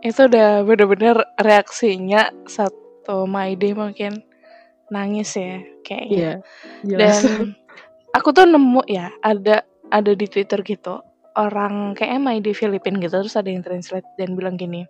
Itu 0.01 0.25
udah 0.25 0.65
bener-bener 0.65 1.21
reaksinya 1.37 2.33
satu 2.49 3.29
my 3.29 3.53
day 3.53 3.77
mungkin 3.77 4.25
nangis 4.89 5.37
ya 5.37 5.61
kayaknya. 5.85 6.41
Iya, 6.81 6.97
dan 6.97 7.21
aku 8.17 8.33
tuh 8.33 8.49
nemu 8.49 8.81
ya 8.89 9.13
ada 9.21 9.61
ada 9.93 10.11
di 10.17 10.25
Twitter 10.25 10.61
gitu 10.65 11.08
orang 11.39 11.95
kayak 11.95 12.19
emang 12.19 12.43
di 12.43 12.51
Filipina 12.51 12.99
gitu. 12.99 13.23
Terus 13.23 13.39
ada 13.39 13.47
yang 13.47 13.63
translate 13.63 14.05
dan 14.19 14.35
bilang 14.35 14.59
gini 14.59 14.83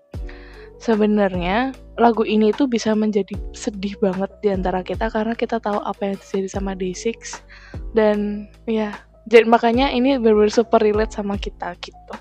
sebenarnya 0.79 1.75
lagu 1.99 2.23
ini 2.23 2.55
tuh 2.55 2.71
bisa 2.71 2.95
menjadi 2.95 3.35
sedih 3.51 3.99
banget 3.99 4.31
di 4.39 4.49
antara 4.55 4.79
kita 4.79 5.11
karena 5.11 5.35
kita 5.35 5.59
tahu 5.59 5.83
apa 5.83 5.99
yang 6.07 6.15
terjadi 6.23 6.47
sama 6.47 6.71
Day6 6.71 7.43
dan 7.91 8.47
ya 8.63 8.95
jadi 9.27 9.45
makanya 9.45 9.91
ini 9.91 10.17
benar-benar 10.17 10.49
super 10.49 10.81
relate 10.81 11.13
sama 11.13 11.37
kita 11.37 11.77
gitu. 11.83 12.15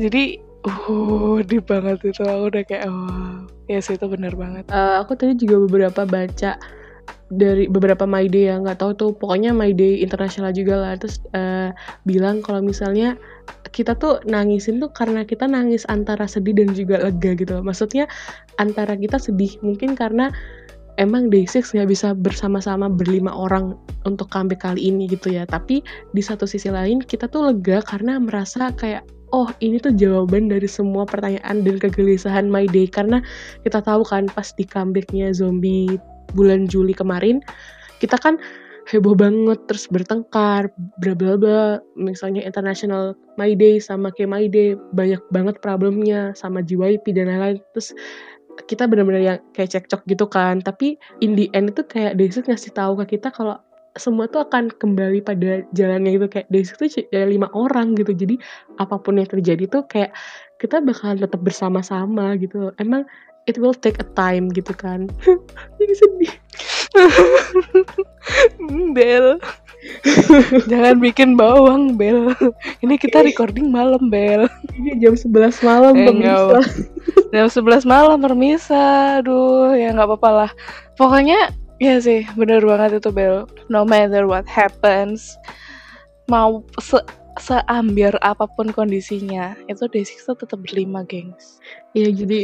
Jadi 0.00 0.40
uh 0.64 1.36
di 1.44 1.60
banget 1.60 2.00
itu. 2.00 2.24
Aku 2.24 2.48
udah 2.48 2.64
kayak 2.64 2.88
oh 2.88 3.44
ya 3.68 3.76
yes, 3.76 3.92
itu 3.92 4.06
benar 4.08 4.32
banget. 4.32 4.64
Uh, 4.72 5.04
aku 5.04 5.18
tadi 5.20 5.36
juga 5.36 5.60
beberapa 5.68 6.08
baca 6.08 6.56
dari 7.32 7.66
beberapa 7.66 8.04
My 8.04 8.28
Day 8.30 8.52
yang 8.52 8.68
nggak 8.68 8.78
tahu 8.78 8.92
tuh 8.94 9.10
pokoknya 9.16 9.50
My 9.50 9.72
Day 9.74 10.00
internasional 10.04 10.54
juga 10.54 10.78
lah. 10.78 10.92
Terus 11.00 11.18
uh, 11.34 11.74
bilang 12.06 12.44
kalau 12.44 12.60
misalnya 12.60 13.18
kita 13.74 13.98
tuh 13.98 14.22
nangisin 14.28 14.78
tuh 14.78 14.92
karena 14.94 15.26
kita 15.26 15.50
nangis 15.50 15.82
antara 15.90 16.30
sedih 16.30 16.54
dan 16.54 16.70
juga 16.72 17.02
lega 17.02 17.34
gitu 17.34 17.58
maksudnya 17.58 18.06
antara 18.62 18.94
kita 18.94 19.18
sedih 19.18 19.58
mungkin 19.66 19.98
karena 19.98 20.30
emang 20.96 21.26
Day6 21.26 21.74
nggak 21.74 21.90
bisa 21.90 22.14
bersama-sama 22.14 22.86
berlima 22.86 23.34
orang 23.34 23.74
untuk 24.06 24.30
comeback 24.30 24.62
kali 24.62 24.94
ini 24.94 25.10
gitu 25.10 25.34
ya. 25.34 25.42
Tapi 25.46 25.82
di 26.14 26.22
satu 26.22 26.46
sisi 26.46 26.70
lain 26.70 27.02
kita 27.02 27.26
tuh 27.26 27.50
lega 27.50 27.82
karena 27.82 28.22
merasa 28.22 28.70
kayak 28.78 29.02
oh 29.34 29.50
ini 29.58 29.82
tuh 29.82 29.90
jawaban 29.90 30.46
dari 30.46 30.70
semua 30.70 31.02
pertanyaan 31.02 31.66
dan 31.66 31.76
kegelisahan 31.82 32.46
My 32.46 32.70
Day. 32.70 32.86
Karena 32.86 33.18
kita 33.66 33.82
tahu 33.82 34.06
kan 34.06 34.30
pas 34.30 34.54
di 34.54 34.62
comebacknya 34.62 35.34
zombie 35.34 35.98
bulan 36.34 36.66
Juli 36.66 36.92
kemarin 36.92 37.40
kita 38.02 38.18
kan 38.18 38.36
heboh 38.84 39.16
banget 39.16 39.64
terus 39.64 39.88
bertengkar 39.88 40.68
bla 41.00 41.14
bla 41.16 41.34
bla. 41.40 41.64
Misalnya 41.96 42.44
international 42.44 43.16
my 43.40 43.56
day 43.56 43.80
sama 43.80 44.12
kayak 44.12 44.30
my 44.30 44.44
day 44.48 44.76
banyak 44.92 45.20
banget 45.32 45.56
problemnya 45.64 46.36
sama 46.36 46.60
JYP 46.60 47.16
dan 47.16 47.32
lain-lain. 47.32 47.58
Terus 47.72 47.96
kita 48.68 48.86
benar-benar 48.86 49.22
yang 49.22 49.38
kayak 49.56 49.72
cekcok 49.72 50.04
gitu 50.06 50.26
kan. 50.28 50.60
Tapi 50.60 51.00
in 51.24 51.34
the 51.34 51.48
end 51.56 51.72
itu 51.72 51.82
kayak 51.88 52.20
Daisy 52.20 52.44
ngasih 52.44 52.76
tahu 52.76 53.00
ke 53.02 53.18
kita 53.18 53.32
kalau 53.32 53.58
semua 53.94 54.26
tuh 54.26 54.42
akan 54.42 54.74
kembali 54.74 55.22
pada 55.24 55.64
jalannya 55.72 56.20
gitu. 56.20 56.26
Kayak 56.28 56.46
Daisy 56.52 56.72
tuh 56.76 56.88
ya 57.08 57.24
lima 57.24 57.48
orang 57.56 57.96
gitu. 57.96 58.12
Jadi 58.12 58.36
apa 58.76 59.00
pun 59.00 59.16
yang 59.16 59.28
terjadi 59.30 59.64
tuh 59.66 59.88
kayak 59.88 60.12
kita 60.60 60.84
bakalan 60.84 61.24
tetap 61.24 61.40
bersama-sama 61.40 62.36
gitu. 62.36 62.70
Emang 62.76 63.08
it 63.46 63.56
will 63.60 63.76
take 63.76 64.00
a 64.00 64.08
time 64.16 64.48
gitu 64.52 64.72
kan. 64.72 65.08
Jadi 65.78 65.94
sedih. 65.94 66.32
Bel. 68.96 69.36
Jangan 70.70 70.96
bikin 70.96 71.36
bawang 71.36 72.00
Bel. 72.00 72.32
Ini 72.80 72.96
kita 72.96 73.20
recording 73.20 73.68
malam 73.68 74.08
Bel. 74.08 74.48
Ini 74.72 74.96
jam 74.96 75.14
11 75.16 75.60
malam 75.60 75.92
eh, 75.98 76.08
jam 77.34 77.46
11 77.50 77.84
malam 77.84 78.18
permisa 78.22 79.20
aduh 79.20 79.76
ya 79.76 79.92
nggak 79.92 80.08
apa-apa 80.08 80.30
lah. 80.32 80.50
Pokoknya 80.96 81.52
Iya 81.82 81.98
sih, 81.98 82.22
bener 82.38 82.62
banget 82.62 83.02
itu 83.02 83.10
Bel. 83.10 83.50
No 83.66 83.82
matter 83.82 84.30
what 84.30 84.46
happens, 84.46 85.34
mau 86.30 86.62
se 86.78 87.02
seambiar 87.42 88.14
apa 88.22 88.46
pun 88.54 88.70
kondisinya, 88.70 89.58
itu 89.66 89.90
Day6 89.90 90.22
tuh 90.22 90.38
tetap 90.38 90.62
berlima, 90.62 91.02
gengs. 91.02 91.58
Iya, 91.98 92.14
jadi 92.14 92.38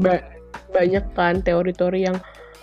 ba 0.00 0.39
banyak 0.70 1.04
kan 1.14 1.42
teori-teori 1.42 2.06
yang 2.06 2.18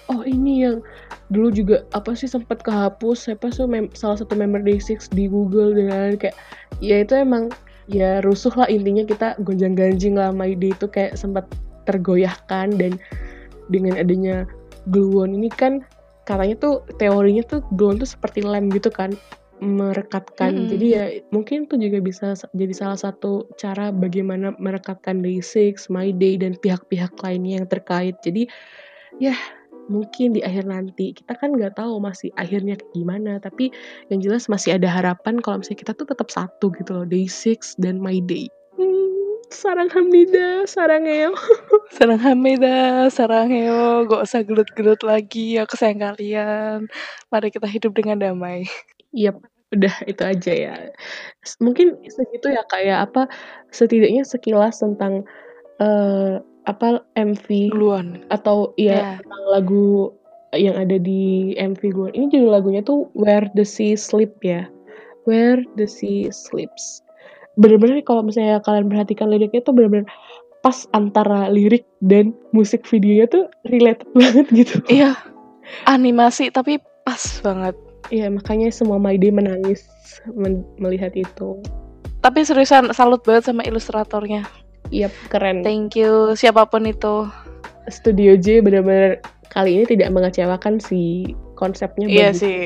oh 0.08 0.24
ini 0.24 0.64
yang 0.68 0.80
dulu 1.28 1.52
juga 1.52 1.84
apa 1.92 2.16
sih 2.16 2.32
sempat 2.32 2.64
kehapus 2.64 3.28
siapa 3.28 3.52
sih 3.52 3.68
salah 3.96 4.18
satu 4.20 4.34
member 4.36 4.64
Day6 4.64 5.12
di 5.12 5.28
Google 5.28 5.76
dengan 5.76 6.16
kayak 6.16 6.36
ya 6.80 7.04
itu 7.04 7.14
emang 7.20 7.52
ya 7.92 8.24
rusuh 8.24 8.52
lah 8.56 8.68
intinya 8.72 9.04
kita 9.04 9.36
gonjang-ganjing 9.44 10.16
lah 10.16 10.32
sama 10.32 10.52
ide 10.52 10.72
itu 10.72 10.88
kayak 10.88 11.20
sempat 11.20 11.48
tergoyahkan 11.88 12.76
dan 12.76 13.00
dengan 13.68 14.00
adanya 14.00 14.48
gluon 14.92 15.36
ini 15.36 15.52
kan 15.52 15.84
katanya 16.28 16.56
tuh 16.60 16.84
teorinya 17.00 17.44
tuh 17.48 17.64
gluon 17.76 18.00
tuh 18.00 18.08
seperti 18.08 18.44
lem 18.44 18.68
gitu 18.72 18.92
kan 18.92 19.16
merekatkan. 19.60 20.54
Mm 20.54 20.60
-hmm. 20.62 20.72
Jadi 20.72 20.88
ya 20.88 21.06
mungkin 21.34 21.66
itu 21.66 21.76
juga 21.82 21.98
bisa 22.02 22.38
jadi 22.54 22.74
salah 22.74 23.00
satu 23.00 23.50
cara 23.58 23.90
bagaimana 23.90 24.54
merekatkan 24.62 25.22
Day6, 25.22 25.90
My 25.90 26.14
Day 26.14 26.38
dan 26.38 26.58
pihak-pihak 26.58 27.18
lainnya 27.22 27.62
yang 27.64 27.68
terkait. 27.70 28.16
Jadi 28.22 28.46
ya 29.18 29.34
mungkin 29.88 30.36
di 30.36 30.44
akhir 30.44 30.68
nanti 30.68 31.16
kita 31.16 31.34
kan 31.40 31.56
nggak 31.56 31.80
tahu 31.80 32.00
masih 32.04 32.30
akhirnya 32.36 32.76
gimana 32.92 33.40
tapi 33.40 33.72
yang 34.12 34.20
jelas 34.20 34.52
masih 34.52 34.76
ada 34.76 34.88
harapan 34.92 35.40
kalau 35.40 35.64
misalnya 35.64 35.80
kita 35.80 35.94
tuh 35.96 36.08
tetap 36.08 36.28
satu 36.28 36.70
gitu 36.76 36.92
loh 36.92 37.08
day 37.08 37.26
six 37.26 37.74
dan 37.80 37.96
my 37.98 38.20
day 38.28 38.52
hmm, 38.76 39.40
sarang 39.48 39.88
hamida 39.88 40.68
sarang 40.68 41.08
eo 41.08 41.32
sarang 41.96 42.20
hamida 42.20 43.08
sarang 43.08 43.50
eo 43.50 44.04
gak 44.06 44.28
usah 44.28 44.44
gelut-gelut 44.44 45.02
lagi 45.08 45.56
aku 45.56 45.80
sayang 45.80 46.04
kalian 46.04 46.92
mari 47.32 47.48
kita 47.48 47.68
hidup 47.72 47.96
dengan 47.96 48.20
damai 48.20 48.68
iya 49.14 49.32
yep, 49.32 49.38
udah 49.76 49.96
itu 50.08 50.24
aja 50.24 50.54
ya. 50.54 50.76
Mungkin 51.60 52.00
segitu 52.08 52.52
ya 52.52 52.64
kayak 52.72 53.12
apa 53.12 53.28
setidaknya 53.76 54.24
sekilas 54.24 54.80
tentang 54.80 55.28
uh, 55.84 56.40
apa 56.68 57.04
MV 57.16 57.72
Gluon 57.72 58.28
atau 58.32 58.76
ya. 58.80 59.20
yeah. 59.20 59.48
lagu 59.52 60.12
yang 60.56 60.80
ada 60.80 60.96
di 61.00 61.56
MV 61.60 61.82
Gluon 61.92 62.14
ini 62.16 62.32
judul 62.32 62.52
lagunya 62.56 62.84
tuh 62.84 63.12
Where 63.16 63.48
the 63.56 63.68
Sea 63.68 64.00
Sleep 64.00 64.32
ya. 64.44 64.68
Where 65.28 65.60
the 65.76 65.88
Sea 65.88 66.32
Sleeps. 66.32 67.04
Bener-bener 67.60 68.00
kalau 68.08 68.24
misalnya 68.24 68.64
kalian 68.64 68.88
perhatikan 68.88 69.28
liriknya 69.28 69.60
tuh 69.66 69.76
bener-bener 69.76 70.08
pas 70.64 70.88
antara 70.96 71.48
lirik 71.52 71.84
dan 72.04 72.36
musik 72.56 72.84
videonya 72.88 73.28
tuh 73.28 73.44
relate 73.68 74.04
banget 74.18 74.48
gitu. 74.56 74.78
Iya. 74.88 75.16
Animasi 75.84 76.48
tapi 76.56 76.80
pas 77.04 77.20
banget 77.44 77.76
iya 78.14 78.28
makanya 78.32 78.72
semua 78.72 79.00
My 79.02 79.16
Day 79.20 79.32
menangis 79.34 79.88
men 80.34 80.64
melihat 80.80 81.12
itu 81.16 81.60
tapi 82.24 82.44
seriusan 82.44 82.92
salut 82.92 83.22
banget 83.24 83.52
sama 83.52 83.64
ilustratornya 83.64 84.44
Iya, 84.92 85.12
keren. 85.28 85.64
Thank 85.68 86.00
you 86.00 86.36
siapa 86.36 86.68
pun 86.68 86.88
itu. 86.88 87.28
Studio 87.88 88.36
J 88.36 88.60
benar-benar 88.64 89.24
kali 89.48 89.80
ini 89.80 89.86
tidak 89.88 90.12
mengecewakan 90.12 90.80
sih 90.80 91.36
konsepnya. 91.56 92.08
Iya 92.08 92.32
bagus. 92.32 92.40
sih. 92.44 92.62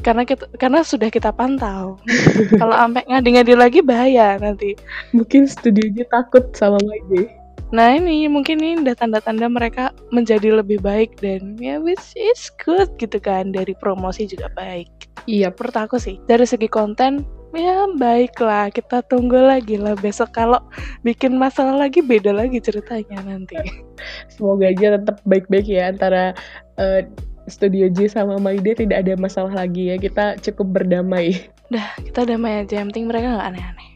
Karena 0.00 0.24
kita 0.24 0.48
karena 0.56 0.80
sudah 0.80 1.08
kita 1.12 1.32
pantau. 1.32 2.00
Kalau 2.60 2.76
sampai 2.76 3.04
ngadi-ngadi 3.08 3.54
lagi 3.56 3.80
bahaya 3.84 4.36
nanti. 4.40 4.76
Mungkin 5.12 5.48
Studio 5.48 5.84
J 5.92 6.08
takut 6.08 6.52
sama 6.56 6.80
lagi. 6.80 7.28
Nah 7.70 7.94
ini 7.94 8.26
mungkin 8.26 8.58
ini 8.58 8.82
udah 8.82 8.98
tanda-tanda 8.98 9.46
mereka 9.46 9.94
menjadi 10.10 10.58
lebih 10.58 10.82
baik 10.82 11.22
dan 11.22 11.54
ya 11.62 11.78
which 11.78 12.14
is 12.18 12.50
good 12.58 12.90
gitu 12.98 13.22
kan 13.22 13.54
dari 13.54 13.78
promosi 13.78 14.26
juga 14.26 14.50
baik. 14.58 14.90
Iya, 15.30 15.54
menurut 15.54 15.76
aku 15.78 15.96
sih 16.02 16.18
dari 16.26 16.42
segi 16.42 16.66
konten 16.66 17.22
ya 17.54 17.86
baiklah 17.98 18.70
kita 18.74 19.06
tunggu 19.06 19.38
lagi 19.38 19.78
lah 19.78 19.94
besok. 19.94 20.34
Kalau 20.34 20.58
bikin 21.06 21.38
masalah 21.38 21.78
lagi 21.86 22.02
beda 22.02 22.34
lagi 22.34 22.58
ceritanya 22.58 23.22
nanti. 23.22 23.54
Semoga 24.34 24.74
aja 24.74 24.98
tetap 24.98 25.22
baik-baik 25.22 25.70
ya 25.70 25.94
antara 25.94 26.34
uh, 26.74 27.06
Studio 27.46 27.86
J 27.90 28.10
sama 28.10 28.38
Maide 28.38 28.78
tidak 28.78 29.06
ada 29.06 29.14
masalah 29.14 29.54
lagi 29.54 29.94
ya. 29.94 29.96
Kita 29.98 30.42
cukup 30.42 30.82
berdamai. 30.82 31.38
Dah 31.70 31.94
kita 32.02 32.26
damai 32.26 32.66
aja. 32.66 32.82
Yang 32.82 32.94
penting 32.94 33.06
mereka 33.06 33.26
nggak 33.38 33.46
aneh-aneh. 33.54 33.90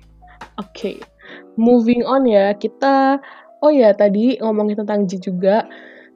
Oke. 0.62 0.70
Okay. 0.70 0.96
moving 1.54 2.02
on 2.02 2.26
ya 2.26 2.52
kita 2.54 3.18
oh 3.64 3.72
ya 3.72 3.96
tadi 3.96 4.36
ngomongin 4.38 4.84
tentang 4.84 5.08
J 5.08 5.16
juga. 5.24 5.64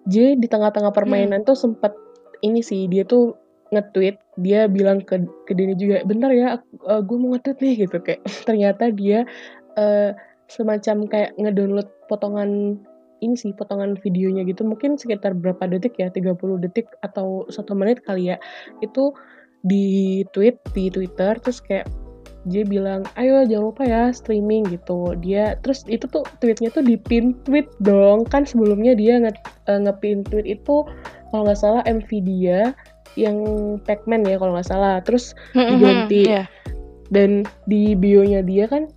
J 0.05 0.37
di 0.37 0.45
tengah-tengah 0.49 0.93
permainan 0.93 1.43
hmm. 1.43 1.49
tuh 1.49 1.57
sempat 1.57 1.97
ini 2.45 2.61
sih 2.61 2.85
dia 2.87 3.09
tuh 3.09 3.35
nge-tweet 3.69 4.17
dia 4.41 4.65
bilang 4.65 5.05
ke 5.05 5.21
ke 5.45 5.53
Denny 5.53 5.77
juga 5.77 6.01
bentar 6.09 6.33
ya 6.33 6.57
uh, 6.89 7.01
gue 7.05 7.17
mau 7.17 7.33
nge-tweet 7.37 7.59
nih 7.65 7.75
gitu 7.89 7.97
kayak. 8.05 8.21
Ternyata 8.49 8.93
dia 8.93 9.25
uh, 9.81 10.13
semacam 10.49 11.09
kayak 11.09 11.31
ngedownload 11.41 11.89
potongan 12.13 12.81
ini 13.19 13.35
sih 13.35 13.57
potongan 13.57 13.97
videonya 13.99 14.45
gitu. 14.45 14.63
Mungkin 14.69 15.01
sekitar 15.01 15.33
berapa 15.33 15.65
detik 15.67 15.97
ya 15.97 16.13
30 16.13 16.37
detik 16.63 16.93
atau 17.01 17.49
satu 17.49 17.73
menit 17.73 18.05
kali 18.05 18.33
ya. 18.33 18.37
Itu 18.85 19.17
di 19.65 20.23
tweet 20.31 20.63
di 20.71 20.87
Twitter 20.89 21.35
terus 21.43 21.59
kayak 21.59 21.91
dia 22.49 22.65
bilang 22.65 23.05
ayo 23.21 23.45
jangan 23.45 23.65
lupa 23.71 23.83
ya 23.85 24.03
streaming 24.11 24.65
gitu 24.73 25.15
dia 25.21 25.55
terus 25.61 25.85
itu 25.87 26.09
tuh 26.09 26.25
tweetnya 26.41 26.73
tuh 26.73 26.83
di 26.83 26.97
pin 26.97 27.37
tweet 27.45 27.69
dong 27.85 28.25
kan 28.27 28.49
sebelumnya 28.49 28.97
dia 28.97 29.21
nge, 29.21 29.33
uh, 29.69 29.79
ngepin 29.85 30.25
tweet 30.27 30.59
itu 30.59 30.85
kalau 31.31 31.43
nggak 31.45 31.61
salah 31.61 31.83
MV 31.85 32.09
dia 32.25 32.73
yang 33.15 33.39
Pacman 33.85 34.25
ya 34.25 34.41
kalau 34.41 34.57
nggak 34.57 34.69
salah 34.69 34.99
terus 35.05 35.37
diganti 35.55 36.27
yeah. 36.27 36.47
dan 37.13 37.45
di 37.69 37.93
bionya 37.93 38.41
dia 38.41 38.67
kan 38.67 38.89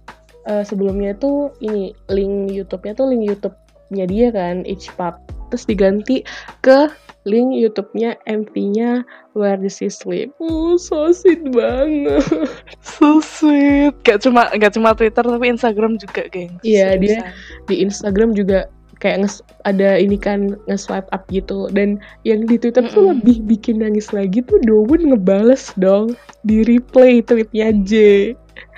uh, 0.47 0.63
sebelumnya 0.63 1.13
tuh 1.17 1.51
ini 1.59 1.91
link 2.09 2.49
YouTube-nya 2.53 2.97
tuh 2.97 3.11
link 3.11 3.27
YouTube-nya 3.27 4.05
dia 4.07 4.27
kan 4.31 4.63
Pop 4.95 5.19
terus 5.51 5.67
diganti 5.67 6.23
ke 6.63 6.87
link 7.25 7.53
YouTube-nya 7.53 8.17
MV-nya 8.25 9.05
Where 9.37 9.57
the 9.57 9.69
Sea 9.69 9.93
Sleep. 9.93 10.33
Oh, 10.41 10.75
so 10.77 11.13
sweet 11.13 11.45
banget. 11.53 12.25
So 13.01 13.17
sweet. 13.17 13.97
Gak 14.05 14.21
cuma 14.21 14.45
gak 14.53 14.77
cuma 14.77 14.93
Twitter 14.93 15.25
tapi 15.25 15.49
Instagram 15.49 15.97
juga, 15.97 16.29
geng. 16.29 16.61
Iya, 16.61 17.01
dia 17.01 17.33
di 17.65 17.81
Instagram 17.81 18.37
juga 18.37 18.69
kayak 19.01 19.25
nges 19.25 19.41
ada 19.65 19.97
ini 19.97 20.13
kan 20.13 20.53
nge-swipe 20.69 21.09
up 21.09 21.25
gitu. 21.33 21.65
Dan 21.73 21.97
yang 22.21 22.45
di 22.45 22.61
Twitter 22.61 22.85
mm 22.85 22.93
-mm. 22.93 22.95
tuh 22.95 23.05
lebih 23.17 23.37
bikin 23.49 23.81
nangis 23.81 24.13
lagi 24.13 24.45
tuh 24.45 24.61
Dowon 24.61 25.09
ngebales 25.09 25.73
dong 25.81 26.13
di 26.45 26.61
replay 26.61 27.25
tweetnya 27.25 27.73
J. 27.81 27.91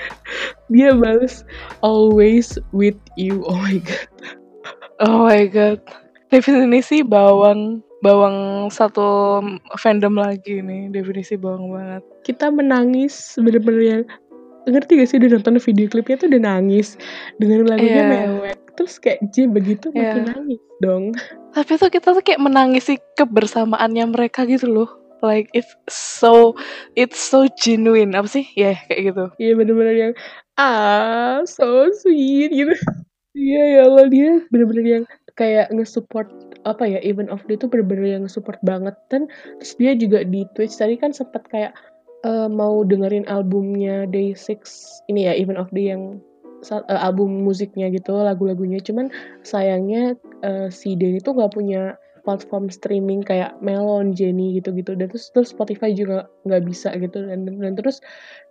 Dia 0.71 0.95
bales 0.95 1.43
always 1.83 2.55
with 2.71 2.97
you. 3.19 3.43
Oh 3.43 3.59
my 3.59 3.83
god. 3.83 4.07
Oh 5.03 5.27
my 5.27 5.43
god. 5.51 5.83
Definisi 6.31 7.03
bawang 7.03 7.83
bawang 8.03 8.67
satu 8.67 9.39
fandom 9.79 10.19
lagi 10.19 10.59
nih 10.59 10.91
definisi 10.91 11.39
bawang 11.39 11.71
banget. 11.71 12.03
Kita 12.27 12.51
menangis 12.51 13.39
bener-bener 13.39 13.83
yang 13.83 14.03
ngerti 14.67 14.99
gak 14.99 15.07
sih 15.11 15.17
udah 15.19 15.39
nonton 15.39 15.59
video 15.59 15.87
klipnya 15.91 16.15
tuh 16.19 16.27
udah 16.31 16.41
nangis 16.43 16.95
dengan 17.35 17.67
lagunya 17.67 18.03
yeah. 18.03 18.11
mewek 18.11 18.57
terus 18.79 18.95
kayak 18.97 19.19
J 19.35 19.51
begitu 19.51 19.91
yeah. 19.91 20.15
makin 20.15 20.23
nangis 20.35 20.61
dong. 20.79 21.03
Tapi 21.53 21.71
tuh 21.77 21.89
kita 21.91 22.15
tuh 22.15 22.23
kayak 22.25 22.41
menangisi 22.41 22.97
kebersamaannya 23.15 24.05
mereka 24.09 24.43
gitu 24.49 24.67
loh. 24.67 24.89
Like 25.23 25.47
it's 25.55 25.71
so 25.87 26.59
it's 26.99 27.19
so 27.19 27.47
genuine 27.55 28.11
apa 28.11 28.27
sih? 28.27 28.43
Ya 28.59 28.75
yeah, 28.75 28.77
kayak 28.91 29.01
gitu. 29.13 29.25
Iya 29.39 29.47
yeah, 29.47 29.53
bener-bener 29.55 29.95
yang 29.95 30.13
ah 30.59 31.39
so 31.47 31.87
sweet 31.95 32.51
gitu. 32.51 32.75
Iya 33.33 33.55
yeah, 33.55 33.65
ya 33.67 33.81
Allah 33.87 34.05
dia 34.11 34.31
bener-bener 34.51 34.85
yang 34.85 35.03
kayak 35.33 35.73
nge-support 35.73 36.29
apa 36.63 36.83
ya 36.87 36.99
event 37.03 37.27
of 37.33 37.43
day 37.49 37.57
itu 37.59 37.67
bener-bener 37.67 38.19
yang 38.19 38.23
nge-support 38.25 38.59
banget. 38.61 38.95
Dan 39.09 39.27
terus 39.59 39.73
dia 39.75 39.93
juga 39.97 40.23
di 40.23 40.45
Twitch 40.53 40.77
tadi 40.77 40.95
kan 40.95 41.11
sempat 41.11 41.45
kayak 41.49 41.73
uh, 42.27 42.47
mau 42.47 42.81
dengerin 42.85 43.27
albumnya 43.27 44.07
Day 44.09 44.33
Six 44.33 44.87
ini 45.11 45.27
ya 45.27 45.33
Event 45.35 45.59
of 45.59 45.69
Day 45.73 45.93
yang 45.93 46.21
uh, 46.71 46.99
album 47.01 47.43
musiknya 47.43 47.91
gitu 47.91 48.15
lagu-lagunya. 48.15 48.79
Cuman 48.79 49.11
sayangnya 49.43 50.15
uh, 50.45 50.67
si 50.71 50.95
Denny 50.95 51.19
tuh 51.19 51.35
nggak 51.35 51.53
punya 51.53 51.97
platform 52.23 52.71
streaming 52.71 53.19
kayak 53.21 53.53
Melon, 53.59 54.15
Jenny 54.15 54.57
gitu-gitu. 54.57 54.95
Dan 54.95 55.11
terus 55.11 55.29
terus 55.35 55.51
Spotify 55.51 55.91
juga 55.91 56.31
nggak 56.47 56.63
bisa 56.63 56.95
gitu. 56.95 57.27
Dan, 57.27 57.45
dan 57.47 57.73
terus 57.75 57.99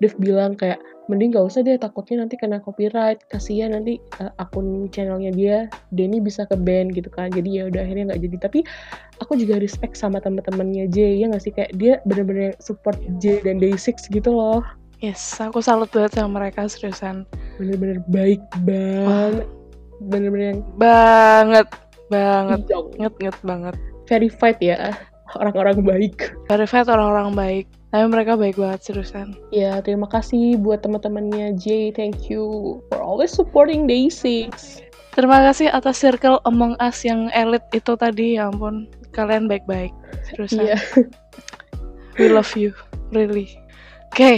Dev 0.04 0.12
bilang 0.20 0.54
kayak 0.54 0.78
mending 1.10 1.34
gak 1.34 1.50
usah 1.50 1.66
deh 1.66 1.74
takutnya 1.80 2.22
nanti 2.22 2.38
kena 2.38 2.60
copyright. 2.60 3.18
Kasihan 3.32 3.74
nanti 3.74 3.98
uh, 4.22 4.30
akun 4.38 4.86
channelnya 4.92 5.32
dia 5.34 5.56
Denny 5.90 6.20
bisa 6.20 6.44
ke 6.46 6.54
band 6.54 6.92
gitu 6.94 7.08
kan. 7.10 7.32
Jadi 7.32 7.58
ya 7.58 7.72
udah 7.72 7.80
akhirnya 7.82 8.12
nggak 8.12 8.22
jadi. 8.28 8.36
Tapi 8.44 8.58
aku 9.24 9.32
juga 9.40 9.58
respect 9.58 9.96
sama 9.96 10.20
teman-temannya 10.20 10.86
J 10.92 11.24
ya 11.24 11.26
nggak 11.32 11.42
sih? 11.42 11.52
Kayak 11.56 11.72
dia 11.80 11.92
bener-bener 12.04 12.52
support 12.60 13.00
J 13.18 13.42
dan 13.42 13.58
Day6 13.58 14.12
gitu 14.12 14.30
loh. 14.30 14.62
Yes 15.02 15.18
aku 15.42 15.58
salut 15.58 15.90
banget 15.90 16.14
sama 16.14 16.38
mereka 16.38 16.70
seriusan. 16.70 17.26
Bener-bener 17.58 17.98
baik 18.06 18.38
banget. 18.62 19.48
Bener-bener 19.98 20.46
yang 20.54 20.62
banget 20.78 21.66
banget 22.10 22.66
nget 22.98 23.14
nget 23.20 23.36
banget 23.44 23.74
verified 24.06 24.58
ya 24.58 24.94
orang-orang 25.38 25.80
baik. 25.84 26.16
Verified 26.48 26.88
orang-orang 26.88 27.32
baik. 27.32 27.66
Tapi 27.92 28.04
mereka 28.08 28.36
baik 28.40 28.56
banget 28.56 28.80
seriusan. 28.88 29.36
Ya, 29.52 29.80
terima 29.84 30.08
kasih 30.08 30.56
buat 30.60 30.80
teman-temannya 30.80 31.56
J. 31.60 31.92
Thank 31.92 32.32
you 32.32 32.80
for 32.88 33.00
always 33.00 33.32
supporting 33.32 33.84
Day6. 33.84 34.48
Terima 35.12 35.44
kasih 35.44 35.68
atas 35.68 36.00
circle 36.00 36.40
Among 36.48 36.72
Us 36.80 37.04
yang 37.04 37.28
elit 37.36 37.60
itu 37.76 37.92
tadi. 38.00 38.40
Ya 38.40 38.48
ampun, 38.48 38.88
kalian 39.12 39.44
baik-baik. 39.44 39.92
Seriusan. 40.32 40.72
Iya. 40.72 40.78
We 42.20 42.32
love 42.32 42.52
you, 42.56 42.76
really. 43.12 43.56
Oke, 44.12 44.16
okay. 44.16 44.36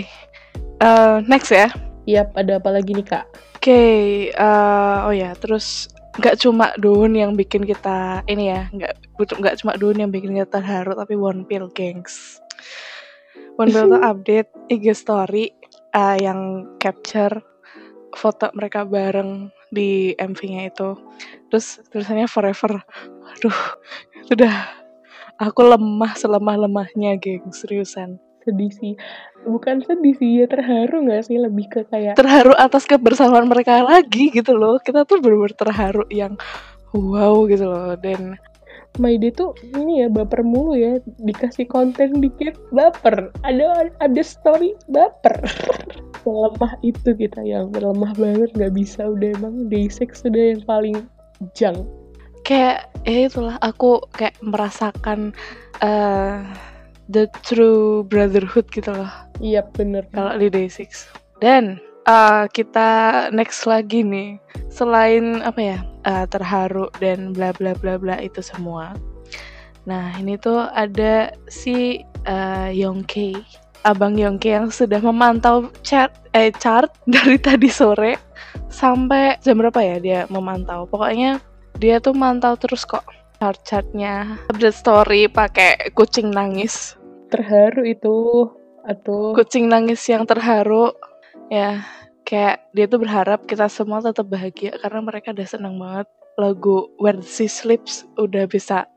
uh, 0.79 1.19
next 1.27 1.51
ya. 1.51 1.71
Yap, 2.07 2.31
ada 2.39 2.63
apa 2.63 2.71
lagi 2.71 2.95
nih 2.95 3.07
kak? 3.07 3.27
Oke, 3.59 3.71
okay, 3.71 3.99
uh, 4.39 5.11
oh 5.11 5.15
ya, 5.15 5.35
terus 5.35 5.91
nggak 6.15 6.37
cuma 6.39 6.71
Dun 6.79 7.19
yang 7.19 7.35
bikin 7.35 7.67
kita 7.67 8.23
ini 8.31 8.51
ya, 8.55 8.71
nggak 8.71 9.19
butuh 9.19 9.37
nggak 9.39 9.59
cuma 9.63 9.75
Dun 9.75 9.99
yang 9.99 10.11
bikin 10.15 10.35
kita 10.35 10.61
terharu, 10.61 10.95
tapi 10.95 11.19
One 11.19 11.43
Pill 11.47 11.67
Gangs. 11.75 12.39
One 13.59 13.71
Pill 13.71 13.91
tuh 13.91 14.03
update 14.11 14.51
IG 14.71 14.95
story 14.95 15.51
uh, 15.95 16.17
yang 16.19 16.71
capture 16.79 17.43
foto 18.15 18.51
mereka 18.55 18.87
bareng 18.87 19.51
di 19.75 20.15
MV-nya 20.15 20.71
itu. 20.71 20.95
Terus 21.51 21.83
tulisannya 21.91 22.31
forever. 22.31 22.79
Aduh, 23.35 23.59
udah 24.31 24.55
aku 25.43 25.61
lemah 25.67 26.15
selemah-lemahnya, 26.15 27.19
geng, 27.19 27.51
seriusan. 27.51 28.23
Sedih 28.47 28.71
sih. 28.71 28.95
Bukan 29.45 29.85
sedih 29.85 30.17
sih, 30.17 30.41
ya 30.43 30.47
terharu 30.49 31.05
gak 31.09 31.29
sih? 31.29 31.37
Lebih 31.37 31.67
ke 31.69 31.81
kayak... 31.89 32.17
Terharu 32.17 32.57
atas 32.57 32.89
kebersamaan 32.89 33.47
mereka 33.47 33.85
lagi 33.85 34.33
gitu 34.33 34.57
loh. 34.57 34.81
Kita 34.81 35.05
tuh 35.05 35.21
bener-bener 35.21 35.55
terharu 35.55 36.05
yang 36.09 36.35
wow 36.97 37.45
gitu 37.47 37.69
loh. 37.69 37.95
Dan 38.01 38.41
Day 38.95 39.19
tuh 39.35 39.59
ini 39.75 40.07
ya 40.07 40.09
baper 40.09 40.47
mulu 40.47 40.79
ya 40.79 41.03
dikasih 41.19 41.67
konten 41.67 42.23
dikit 42.23 42.55
baper 42.71 43.35
ada 43.43 43.91
ada 43.99 44.23
story 44.23 44.79
baper 44.87 45.35
selemah 46.23 46.73
itu 46.87 47.11
kita 47.19 47.43
yang 47.43 47.75
lemah 47.75 48.15
banget 48.15 48.55
nggak 48.55 48.71
bisa 48.71 49.11
udah 49.11 49.35
emang 49.35 49.67
day 49.67 49.91
six 49.91 50.23
sudah 50.23 50.55
yang 50.55 50.63
paling 50.63 50.97
jang 51.59 51.75
kayak 52.47 52.87
ya 53.03 53.27
itulah 53.27 53.59
aku 53.67 53.99
kayak 54.15 54.39
merasakan 54.47 55.35
uh, 55.83 56.47
the 57.09 57.29
true 57.45 58.05
brotherhood 58.09 58.69
gitu 58.73 58.93
loh 58.93 59.25
iya 59.43 59.65
bener. 59.65 60.07
Kalau 60.13 60.37
di 60.39 60.51
day 60.51 60.71
six. 60.71 61.09
Dan 61.43 61.81
uh, 62.07 62.47
kita 62.51 63.31
next 63.35 63.67
lagi 63.67 64.05
nih. 64.05 64.39
Selain 64.71 65.43
apa 65.43 65.61
ya 65.61 65.79
uh, 66.07 66.27
terharu 66.29 66.91
dan 66.99 67.35
bla 67.35 67.55
bla 67.55 67.75
bla 67.79 67.99
bla 67.99 68.19
itu 68.23 68.43
semua. 68.43 68.95
Nah 69.89 70.15
ini 70.19 70.39
tuh 70.39 70.67
ada 70.71 71.35
si 71.51 72.03
uh, 72.27 72.71
Yongke. 72.71 73.35
Abang 73.85 74.17
Yongke 74.17 74.57
yang 74.57 74.73
sudah 74.73 74.97
memantau 74.97 75.69
chat 75.85 76.09
eh 76.33 76.49
chart 76.57 76.89
dari 77.15 77.37
tadi 77.37 77.69
sore 77.69 78.17
sampai 78.73 79.39
jam 79.45 79.61
berapa 79.61 79.81
ya 79.83 79.97
dia 80.01 80.21
memantau. 80.31 80.89
Pokoknya 80.89 81.43
dia 81.77 81.99
tuh 81.99 82.15
mantau 82.15 82.55
terus 82.55 82.87
kok 82.87 83.03
chart-chartnya. 83.39 84.39
Update 84.51 84.77
story 84.77 85.27
pakai 85.29 85.93
kucing 85.93 86.31
nangis. 86.31 86.95
Terharu 87.31 87.83
itu 87.85 88.49
atau 88.85 89.35
kucing 89.35 89.67
nangis 89.67 90.01
yang 90.07 90.25
terharu. 90.29 90.95
Ya 91.51 91.85
kayak 92.25 92.65
dia 92.73 92.87
tuh 92.89 93.01
berharap 93.03 93.45
kita 93.45 93.69
semua 93.69 94.01
tetap 94.01 94.29
bahagia 94.29 94.77
karena 94.81 95.01
mereka 95.05 95.35
udah 95.35 95.49
seneng 95.49 95.77
banget. 95.77 96.09
Lagu 96.35 96.91
Where 96.99 97.23
She 97.23 97.47
Sleeps 97.47 98.03
udah 98.19 98.51
bisa 98.51 98.91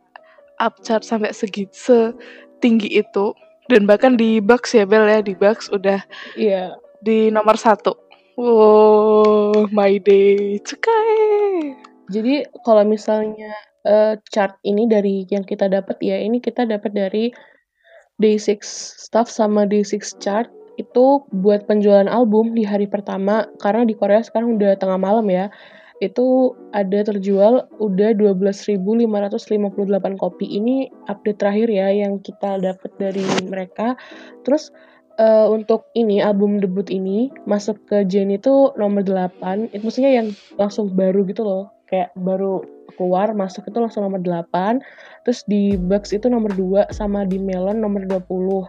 up 0.57 0.81
chart 0.81 1.05
sampai 1.05 1.33
segitu 1.33 1.73
setinggi 1.73 2.89
itu. 2.97 3.33
Dan 3.67 3.83
bahkan 3.83 4.15
di 4.15 4.39
box 4.39 4.73
ya 4.73 4.87
Bel 4.87 5.05
ya 5.05 5.19
di 5.19 5.35
box 5.35 5.67
udah 5.67 5.99
iya. 6.39 6.71
yeah. 6.71 6.79
di 7.03 7.27
nomor 7.29 7.59
satu. 7.59 7.93
Wow 8.37 9.67
my 9.73 9.97
day 9.97 10.61
cukai 10.61 11.73
jadi 12.07 12.47
kalau 12.63 12.87
misalnya 12.87 13.51
uh, 13.87 14.15
chart 14.31 14.59
ini 14.63 14.87
dari 14.87 15.27
yang 15.27 15.43
kita 15.43 15.67
dapat 15.71 15.99
ya 15.99 16.19
ini 16.19 16.39
kita 16.39 16.67
dapat 16.67 16.91
dari 16.95 17.31
Day6 18.17 18.65
Stuff 19.07 19.29
sama 19.29 19.69
Day6 19.69 20.17
Chart 20.17 20.49
itu 20.77 21.25
buat 21.33 21.65
penjualan 21.65 22.05
album 22.09 22.53
di 22.53 22.65
hari 22.65 22.85
pertama. 22.85 23.49
Karena 23.61 23.85
di 23.85 23.97
Korea 23.97 24.21
sekarang 24.21 24.57
udah 24.57 24.77
tengah 24.77 24.97
malam 24.97 25.25
ya. 25.29 25.49
Itu 25.97 26.53
ada 26.73 27.01
terjual 27.01 27.65
udah 27.81 28.13
12.558 28.13 30.21
kopi. 30.21 30.45
Ini 30.45 30.93
update 31.09 31.37
terakhir 31.41 31.67
ya 31.73 31.89
yang 31.89 32.21
kita 32.21 32.61
dapat 32.61 32.91
dari 33.01 33.25
mereka. 33.49 33.97
Terus 34.45 34.69
uh, 35.17 35.49
untuk 35.49 35.89
ini 35.97 36.21
album 36.21 36.61
debut 36.61 36.85
ini 36.93 37.33
masuk 37.49 37.81
ke 37.89 38.05
Jenny 38.05 38.37
itu 38.37 38.73
nomor 38.77 39.01
8 39.01 39.73
itu 39.73 39.81
maksudnya 39.81 40.21
yang 40.21 40.27
langsung 40.57 40.93
baru 40.93 41.25
gitu 41.25 41.41
loh 41.41 41.76
kayak 41.87 42.11
baru 42.19 42.61
keluar 42.95 43.31
masuk 43.35 43.67
itu 43.67 43.77
langsung 43.79 44.03
nomor 44.07 44.19
8 44.23 44.79
terus 45.27 45.43
di 45.47 45.75
Bugs 45.75 46.15
itu 46.15 46.27
nomor 46.31 46.51
2 46.55 46.91
sama 46.95 47.23
di 47.23 47.39
Melon 47.39 47.79
nomor 47.79 48.03
20 48.05 48.67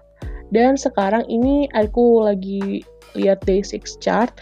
dan 0.53 0.81
sekarang 0.81 1.29
ini 1.29 1.69
aku 1.77 2.25
lagi 2.25 2.81
lihat 3.17 3.45
Day6 3.45 4.01
chart. 4.01 4.33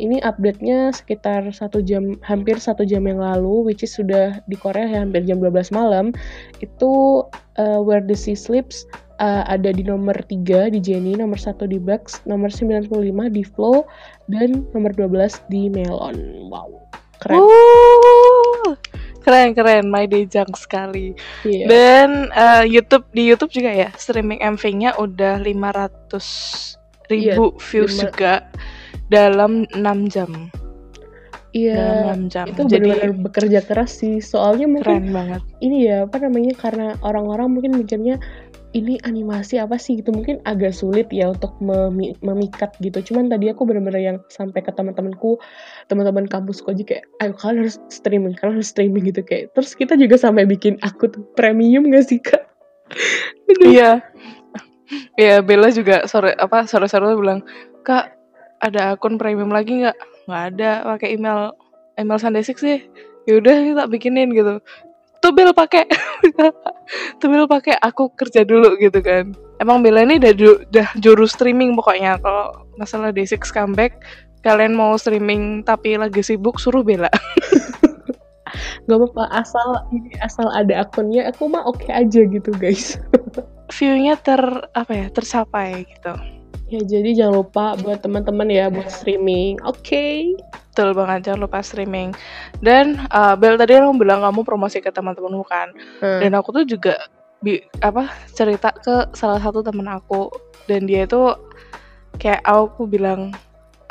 Ini 0.00 0.24
update-nya 0.24 0.96
sekitar 0.96 1.44
satu 1.52 1.84
jam, 1.84 2.16
hampir 2.24 2.56
satu 2.56 2.88
jam 2.88 3.04
yang 3.04 3.20
lalu, 3.20 3.68
which 3.68 3.84
is 3.84 3.92
sudah 3.92 4.40
di 4.48 4.56
Korea 4.56 4.88
ya, 4.88 5.04
hampir 5.04 5.28
jam 5.28 5.44
12 5.44 5.76
malam. 5.76 6.16
Itu 6.64 7.24
uh, 7.60 7.80
Where 7.84 8.00
the 8.00 8.16
Sea 8.16 8.32
Sleeps 8.32 8.88
uh, 9.20 9.44
ada 9.44 9.76
di 9.76 9.84
nomor 9.84 10.16
3 10.16 10.72
di 10.72 10.80
Jenny, 10.80 11.20
nomor 11.20 11.36
1 11.36 11.68
di 11.68 11.76
Bugs, 11.76 12.24
nomor 12.24 12.48
95 12.48 12.88
di 13.28 13.44
Flow, 13.44 13.84
dan 14.32 14.64
nomor 14.72 14.96
12 14.96 15.36
di 15.52 15.68
Melon. 15.68 16.48
Wow, 16.48 16.80
keren. 17.20 17.44
Uh, 17.44 18.09
keren 19.20 19.52
keren 19.52 19.86
My 19.88 20.04
Day 20.08 20.24
Junk 20.24 20.56
sekali 20.56 21.16
yeah. 21.44 21.68
dan 21.68 22.10
uh, 22.32 22.64
YouTube 22.64 23.04
di 23.12 23.28
YouTube 23.28 23.52
juga 23.52 23.70
ya 23.70 23.88
streaming 23.96 24.40
MV-nya 24.40 24.96
udah 24.96 25.40
500 25.44 27.12
ribu 27.12 27.44
yeah, 27.52 27.62
views 27.70 27.94
5... 27.98 28.04
juga 28.08 28.32
dalam 29.10 29.66
6 29.74 30.14
jam 30.14 30.50
Iya, 31.50 32.14
jam. 32.30 32.46
itu 32.46 32.62
benar-benar 32.62 33.10
bekerja 33.26 33.60
keras 33.66 33.98
sih. 33.98 34.22
Soalnya 34.22 34.70
mungkin 34.70 34.86
keren 34.86 35.10
banget. 35.10 35.42
Ini 35.58 35.76
ya 35.82 35.96
apa 36.06 36.22
namanya 36.22 36.54
karena 36.54 36.94
orang-orang 37.02 37.50
mungkin 37.50 37.74
mikirnya 37.74 38.22
ini 38.70 39.02
animasi 39.02 39.58
apa 39.58 39.76
sih 39.76 39.98
gitu? 39.98 40.14
Mungkin 40.14 40.42
agak 40.46 40.70
sulit 40.74 41.10
ya 41.10 41.34
untuk 41.34 41.54
memi 41.58 42.14
memikat 42.22 42.74
gitu. 42.78 43.02
Cuman 43.12 43.26
tadi 43.26 43.50
aku 43.50 43.66
bener-bener 43.66 43.98
yang 43.98 44.18
sampai 44.30 44.62
ke 44.62 44.70
teman-temanku 44.70 45.38
teman-teman 45.90 46.30
kampusku 46.30 46.70
aja 46.70 46.84
kayak 46.86 47.04
ayo 47.18 47.32
kalian 47.34 47.66
harus 47.66 47.76
streaming 47.90 48.34
kalian 48.38 48.62
harus 48.62 48.70
streaming 48.70 49.04
gitu. 49.10 49.26
Kayak 49.26 49.50
terus 49.58 49.74
kita 49.74 49.98
juga 49.98 50.16
sampai 50.18 50.46
bikin 50.46 50.78
akun 50.86 51.10
premium 51.34 51.90
gak 51.90 52.06
sih 52.06 52.20
kak? 52.22 52.42
Iya. 53.60 54.02
Iya 55.18 55.42
Bella 55.42 55.70
juga 55.74 56.06
sore 56.06 56.34
apa 56.38 56.66
sore-sore 56.66 57.14
bilang 57.18 57.42
kak 57.82 58.14
ada 58.62 58.94
akun 58.94 59.18
premium 59.18 59.50
lagi 59.50 59.82
nggak? 59.82 59.98
Nggak 60.26 60.44
ada 60.54 60.70
pakai 60.94 61.18
email 61.18 61.54
email 61.98 62.18
Sandesik 62.22 62.58
sih. 62.58 62.86
Yaudah 63.26 63.54
kita 63.62 63.82
bikinin 63.90 64.30
gitu 64.34 64.62
tuh 65.20 65.32
Bel 65.36 65.52
pakai. 65.52 65.84
Tuh 67.20 67.28
Bel 67.30 67.46
pakai 67.46 67.78
aku 67.78 68.10
kerja 68.16 68.42
dulu 68.42 68.74
gitu 68.80 68.98
kan. 69.04 69.36
Emang 69.60 69.84
Bella 69.84 70.02
ini 70.02 70.16
udah, 70.16 70.32
udah 70.66 70.88
juru 70.98 71.28
streaming 71.28 71.76
pokoknya. 71.76 72.18
Kalau 72.18 72.66
masalah 72.80 73.12
D6 73.12 73.52
comeback 73.52 74.00
kalian 74.40 74.72
mau 74.72 74.96
streaming 74.96 75.60
tapi 75.62 76.00
lagi 76.00 76.24
sibuk 76.24 76.56
suruh 76.56 76.80
Bella. 76.82 77.12
Gak 78.88 78.96
apa-apa 78.98 79.24
asal 79.38 79.68
ini 79.94 80.10
asal 80.18 80.50
ada 80.50 80.82
akunnya 80.82 81.30
aku 81.30 81.46
mah 81.46 81.62
oke 81.62 81.86
okay 81.86 81.92
aja 81.94 82.26
gitu 82.26 82.50
guys. 82.56 82.98
Viewnya 83.76 84.18
ter 84.18 84.40
apa 84.74 84.90
ya 84.90 85.06
tercapai 85.14 85.86
gitu 85.86 86.39
ya 86.70 86.80
jadi 86.86 87.10
jangan 87.26 87.34
lupa 87.42 87.74
buat 87.82 87.98
teman-teman 88.00 88.48
ya 88.48 88.70
buat 88.70 88.88
streaming 88.88 89.58
oke 89.66 89.78
okay. 89.82 90.32
Betul 90.70 90.94
banget, 90.94 91.26
jangan 91.26 91.50
lupa 91.50 91.66
streaming. 91.66 92.14
Dan 92.62 92.94
uh, 93.10 93.34
Bel 93.34 93.58
tadi 93.58 93.74
kamu 93.74 93.98
bilang 93.98 94.22
kamu 94.22 94.46
promosi 94.46 94.78
ke 94.78 94.94
teman-temanmu 94.94 95.42
kan. 95.42 95.74
Hmm. 95.98 96.22
Dan 96.22 96.38
aku 96.38 96.54
tuh 96.54 96.62
juga 96.62 96.94
bi 97.42 97.58
apa 97.82 98.06
cerita 98.36 98.70
ke 98.70 99.10
salah 99.16 99.40
satu 99.40 99.64
teman 99.64 99.88
aku 99.88 100.28
dan 100.68 100.84
dia 100.84 101.08
itu 101.08 101.34
kayak 102.20 102.44
aku 102.44 102.84
bilang 102.84 103.32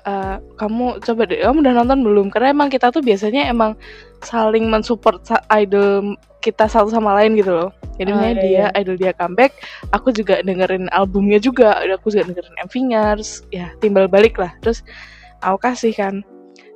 uh, 0.05 0.37
kamu 0.55 1.01
coba 1.03 1.21
deh 1.27 1.39
kamu 1.43 1.63
udah 1.63 1.73
nonton 1.83 1.99
belum? 2.05 2.27
Karena 2.31 2.53
emang 2.53 2.69
kita 2.71 2.91
tuh 2.93 3.03
biasanya 3.03 3.49
emang 3.49 3.75
saling 4.23 4.67
mensupport 4.67 5.19
idol 5.51 6.15
kita 6.39 6.67
satu 6.67 6.91
sama 6.91 7.15
lain 7.19 7.35
gitu 7.35 7.51
loh. 7.51 7.71
Jadi 7.99 8.11
oh, 8.15 8.19
iya, 8.23 8.31
dia 8.39 8.47
iya. 8.47 8.67
idol 8.79 8.95
dia 8.95 9.11
comeback 9.11 9.59
aku 9.91 10.15
juga 10.15 10.39
dengerin 10.39 10.87
albumnya 10.95 11.35
juga 11.35 11.83
aku 11.83 12.15
juga 12.15 12.31
dengerin 12.31 12.55
MV-nya 12.63 13.03
terus 13.19 13.43
ya 13.51 13.67
timbal 13.83 14.07
balik 14.07 14.39
lah. 14.39 14.55
Terus 14.63 14.85
aku 15.43 15.57
kasih 15.59 15.91
kan 15.91 16.23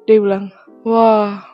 dia 0.03 0.19
bilang 0.19 0.51
wah 0.83 1.47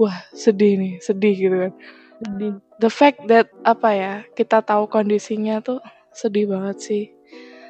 wah 0.00 0.16
sedih 0.32 0.80
nih 0.80 0.92
sedih 1.04 1.34
gitu 1.36 1.56
kan. 1.68 1.72
Sedih. 2.18 2.52
the 2.82 2.90
fact 2.90 3.22
that 3.30 3.46
apa 3.62 3.88
ya 3.94 4.14
kita 4.34 4.58
tahu 4.64 4.90
kondisinya 4.90 5.62
tuh 5.62 5.78
sedih 6.10 6.50
banget 6.50 6.76
sih 6.82 7.04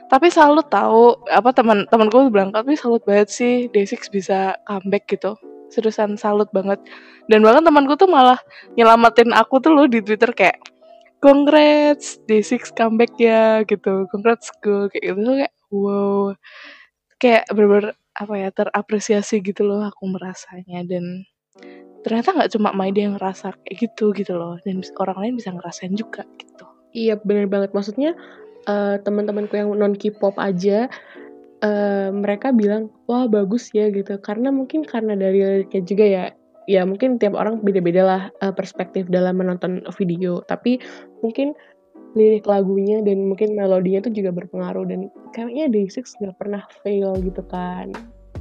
tapi 0.09 0.33
salut 0.33 0.67
tahu 0.73 1.21
apa 1.29 1.53
teman 1.53 1.85
temanku 1.93 2.33
bilang 2.33 2.49
tapi 2.49 2.73
salut 2.75 3.05
banget 3.05 3.29
sih 3.29 3.55
Day6 3.69 4.09
bisa 4.09 4.57
comeback 4.65 5.05
gitu. 5.09 5.37
Seriusan 5.69 6.17
salut 6.17 6.49
banget. 6.49 6.81
Dan 7.29 7.45
bahkan 7.45 7.61
temanku 7.61 7.93
tuh 8.01 8.09
malah 8.09 8.41
nyelamatin 8.73 9.37
aku 9.37 9.61
tuh 9.61 9.77
loh 9.77 9.85
di 9.85 10.01
Twitter 10.01 10.33
kayak 10.33 10.57
congrats 11.21 12.17
Day6 12.25 12.73
comeback 12.73 13.13
ya 13.21 13.61
gitu. 13.69 14.09
Congrats 14.09 14.49
gue 14.65 14.89
kayak 14.89 15.05
gitu. 15.13 15.21
Kayak 15.45 15.53
wow. 15.69 16.33
Kayak 17.21 17.45
bener-bener 17.53 17.93
apa 18.17 18.35
ya 18.35 18.49
terapresiasi 18.51 19.45
gitu 19.45 19.69
loh 19.69 19.85
aku 19.85 20.09
merasanya. 20.09 20.89
Dan 20.89 21.29
ternyata 22.01 22.33
nggak 22.33 22.51
cuma 22.57 22.73
Maida 22.73 23.05
yang 23.05 23.21
ngerasa 23.21 23.53
kayak 23.61 23.77
gitu 23.77 24.17
gitu 24.17 24.41
loh. 24.41 24.57
Dan 24.65 24.81
orang 24.97 25.19
lain 25.21 25.35
bisa 25.37 25.53
ngerasain 25.53 25.93
juga 25.93 26.25
gitu. 26.41 26.65
Iya 26.97 27.21
bener 27.21 27.45
banget. 27.53 27.77
Maksudnya 27.77 28.17
uh, 28.69 29.01
teman-temanku 29.03 29.57
yang 29.57 29.73
non 29.75 29.97
K-pop 29.97 30.37
aja 30.37 30.87
uh, 31.65 32.09
mereka 32.13 32.53
bilang 32.55 32.93
wah 33.11 33.27
bagus 33.27 33.73
ya 33.75 33.89
gitu 33.91 34.21
karena 34.21 34.53
mungkin 34.53 34.85
karena 34.85 35.17
dari 35.17 35.43
liriknya 35.43 35.83
juga 35.83 36.05
ya 36.05 36.25
ya 36.69 36.85
mungkin 36.85 37.17
tiap 37.17 37.33
orang 37.33 37.65
beda-beda 37.65 38.03
lah 38.05 38.23
uh, 38.45 38.53
perspektif 38.53 39.09
dalam 39.09 39.41
menonton 39.41 39.81
video 39.97 40.45
tapi 40.45 40.79
mungkin 41.25 41.57
lirik 42.17 42.49
lagunya 42.49 43.05
dan 43.05 43.29
mungkin 43.29 43.57
melodinya 43.57 44.05
itu 44.09 44.21
juga 44.25 44.33
berpengaruh 44.33 44.85
dan 44.89 45.13
kayaknya 45.37 45.69
Day6 45.69 46.09
nggak 46.25 46.37
pernah 46.41 46.63
fail 46.85 47.17
gitu 47.21 47.43
kan 47.53 47.93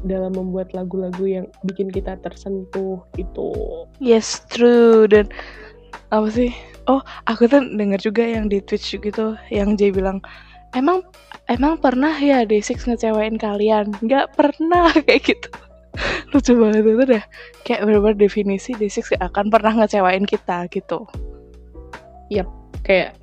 dalam 0.06 0.38
membuat 0.38 0.72
lagu-lagu 0.78 1.26
yang 1.26 1.46
bikin 1.66 1.90
kita 1.90 2.22
tersentuh 2.22 3.02
itu. 3.18 3.50
Yes, 3.98 4.46
true 4.46 5.10
dan 5.10 5.28
apa 6.13 6.30
sih? 6.30 6.54
Oh, 6.88 7.04
aku 7.28 7.52
tuh 7.52 7.60
denger 7.76 8.00
juga 8.00 8.23
yang 8.23 8.47
di 8.47 8.63
Twitch 8.63 8.95
gitu 8.95 9.36
yang 9.52 9.76
Jay 9.76 9.91
bilang 9.91 10.23
emang 10.71 11.04
emang 11.52 11.80
pernah 11.80 12.15
ya 12.15 12.43
Day6 12.47 12.88
ngecewain 12.88 13.36
kalian? 13.36 13.91
Nggak 14.00 14.36
pernah 14.36 14.91
kayak 15.08 15.23
gitu. 15.28 15.50
Lucu 16.32 16.54
banget 16.56 16.84
itu 16.88 17.04
deh. 17.04 17.23
Kayak 17.67 17.82
bener-bener 17.88 18.17
definisi 18.19 18.71
Day6 18.76 19.17
gak 19.17 19.23
akan 19.34 19.45
pernah 19.52 19.73
ngecewain 19.84 20.23
kita 20.23 20.67
gitu. 20.71 21.04
Yap, 22.32 22.47
kayak 22.84 23.15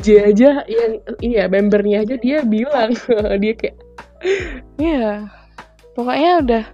J 0.00 0.30
aja 0.30 0.62
yang 0.70 1.02
ini 1.18 1.42
ya 1.42 1.50
membernya 1.50 2.06
aja 2.06 2.14
dia 2.14 2.46
bilang 2.46 2.94
dia 3.42 3.52
kayak 3.56 3.76
Iya. 4.78 5.26
Pokoknya 5.92 6.30
udah 6.40 6.64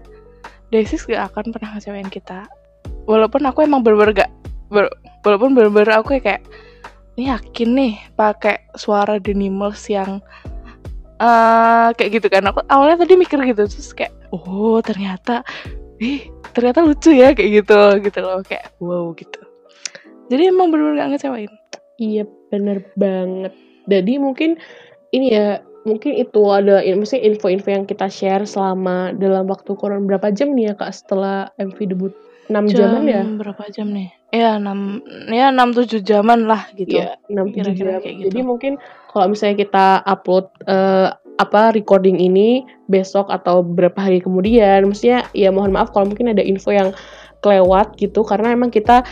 Day6 0.71 1.09
gak 1.09 1.23
akan 1.33 1.45
pernah 1.55 1.71
ngecewain 1.77 2.11
kita. 2.13 2.47
Walaupun 3.09 3.47
aku 3.49 3.65
emang 3.65 3.81
bener-bener 3.81 4.27
gak 4.27 4.33
ber, 4.69 4.93
walaupun 5.29 5.53
bener-bener 5.53 6.01
aku 6.01 6.17
kayak 6.17 6.41
ini 7.21 7.29
yakin 7.29 7.69
nih 7.77 7.95
pakai 8.17 8.65
suara 8.79 9.21
Denimals 9.21 9.85
yang 9.93 10.25
uh, 11.21 11.93
kayak 11.93 12.23
gitu 12.23 12.27
kan. 12.33 12.47
Aku 12.49 12.65
awalnya 12.73 13.05
tadi 13.05 13.21
mikir 13.21 13.37
gitu 13.45 13.69
terus 13.69 13.93
kayak 13.93 14.15
oh 14.33 14.81
ternyata 14.81 15.45
ih 16.01 16.31
ternyata 16.57 16.87
lucu 16.87 17.13
ya 17.13 17.37
kayak 17.37 17.63
gitu 17.63 17.79
gitu 18.07 18.19
loh 18.25 18.41
kayak 18.47 18.73
wow 18.81 19.13
gitu. 19.13 19.41
Jadi 20.33 20.43
emang 20.49 20.73
bener-bener 20.73 21.05
gak 21.05 21.11
ngecewain. 21.17 21.53
Iya 21.99 22.25
bener 22.49 22.87
banget. 22.97 23.53
Jadi 23.89 24.13
mungkin 24.17 24.51
ini 25.13 25.35
ya 25.35 25.61
mungkin 25.89 26.21
itu 26.21 26.43
ada 26.53 26.85
maksudnya 26.85 27.25
info-info 27.33 27.69
yang 27.73 27.85
kita 27.89 28.07
share 28.13 28.45
selama 28.45 29.17
dalam 29.17 29.49
waktu 29.49 29.73
kurang 29.75 30.05
berapa 30.05 30.29
jam 30.37 30.53
nih 30.53 30.71
ya 30.71 30.75
kak 30.77 30.93
setelah 30.93 31.49
MV 31.57 31.79
debut 31.89 32.15
6 32.49 32.73
jam 32.73 32.97
jaman 32.97 33.05
ya? 33.05 33.23
berapa 33.37 33.63
jam 33.73 33.89
nih? 33.93 34.09
Ya 34.33 34.61
6 34.61 35.31
ya 35.33 35.47
6 35.53 35.85
7 35.85 36.01
jaman 36.05 36.49
lah 36.49 36.63
gitu. 36.77 37.01
Ya 37.01 37.17
6 37.29 37.55
7 37.55 37.77
jam. 37.77 38.01
gitu. 38.01 38.29
jadi 38.29 38.41
mungkin 38.45 38.73
kalau 39.13 39.33
misalnya 39.33 39.57
kita 39.61 39.87
upload 40.05 40.49
uh, 40.69 41.13
apa 41.39 41.71
recording 41.77 42.19
ini 42.19 42.67
besok 42.91 43.31
atau 43.31 43.63
beberapa 43.63 44.03
hari 44.03 44.19
kemudian 44.19 44.91
maksudnya 44.91 45.23
ya 45.39 45.55
mohon 45.55 45.71
maaf 45.71 45.95
kalau 45.95 46.11
mungkin 46.11 46.35
ada 46.35 46.43
info 46.43 46.75
yang 46.75 46.91
kelewat 47.47 47.95
gitu 48.03 48.27
karena 48.27 48.59
emang 48.59 48.75
kita 48.75 49.07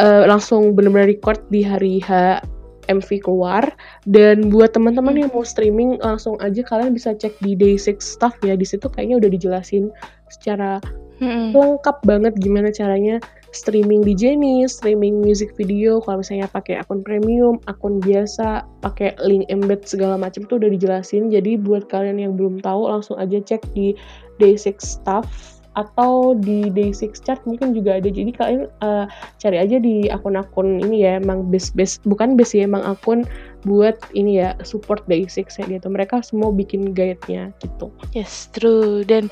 uh, 0.00 0.24
langsung 0.24 0.72
benar-benar 0.72 1.12
record 1.12 1.36
di 1.52 1.60
hari 1.60 2.00
H 2.00 2.40
MV 2.86 3.08
keluar. 3.22 3.66
Dan 4.06 4.48
buat 4.48 4.72
teman-teman 4.72 5.18
yang 5.18 5.30
mau 5.34 5.42
streaming 5.42 5.98
langsung 6.00 6.38
aja 6.38 6.62
kalian 6.62 6.94
bisa 6.94 7.12
cek 7.14 7.34
di 7.42 7.58
Day6 7.58 7.98
Stuff 7.98 8.38
ya. 8.46 8.54
Di 8.54 8.66
situ 8.66 8.86
kayaknya 8.86 9.20
udah 9.20 9.30
dijelasin 9.30 9.90
secara 10.30 10.78
hmm. 11.20 11.56
lengkap 11.56 11.96
banget 12.04 12.34
gimana 12.40 12.68
caranya 12.72 13.20
streaming 13.56 14.04
di 14.04 14.12
Jenny, 14.12 14.68
streaming 14.68 15.24
music 15.24 15.56
video 15.56 16.04
kalau 16.04 16.20
misalnya 16.20 16.44
pakai 16.52 16.76
akun 16.76 17.00
premium, 17.00 17.56
akun 17.64 18.04
biasa, 18.04 18.68
pakai 18.84 19.16
link 19.24 19.48
embed 19.48 19.88
segala 19.88 20.20
macam 20.20 20.44
tuh 20.44 20.60
udah 20.60 20.68
dijelasin. 20.68 21.32
Jadi 21.32 21.56
buat 21.56 21.88
kalian 21.88 22.20
yang 22.20 22.36
belum 22.36 22.60
tahu 22.60 22.84
langsung 22.84 23.16
aja 23.16 23.40
cek 23.40 23.64
di 23.72 23.96
Day6 24.36 24.76
Stuff 24.84 25.56
atau 25.76 26.32
di 26.32 26.72
Day6 26.72 27.20
chart 27.20 27.44
mungkin 27.44 27.76
juga 27.76 28.00
ada 28.00 28.08
jadi 28.08 28.32
kalian 28.32 28.64
uh, 28.80 29.04
cari 29.36 29.60
aja 29.60 29.76
di 29.76 30.08
akun-akun 30.08 30.80
ini 30.80 31.04
ya 31.04 31.20
emang 31.20 31.52
base 31.52 31.68
base 31.76 32.00
bukan 32.08 32.32
base 32.32 32.56
ya 32.56 32.64
emang 32.64 32.80
akun 32.80 33.28
buat 33.66 33.98
ini 34.14 34.38
ya 34.38 34.54
support 34.62 35.02
Day6 35.10 35.50
ya 35.58 35.64
gitu 35.66 35.86
mereka 35.90 36.22
semua 36.22 36.54
bikin 36.54 36.94
guide-nya 36.94 37.50
gitu 37.58 37.90
yes 38.14 38.46
true 38.54 39.02
dan 39.02 39.26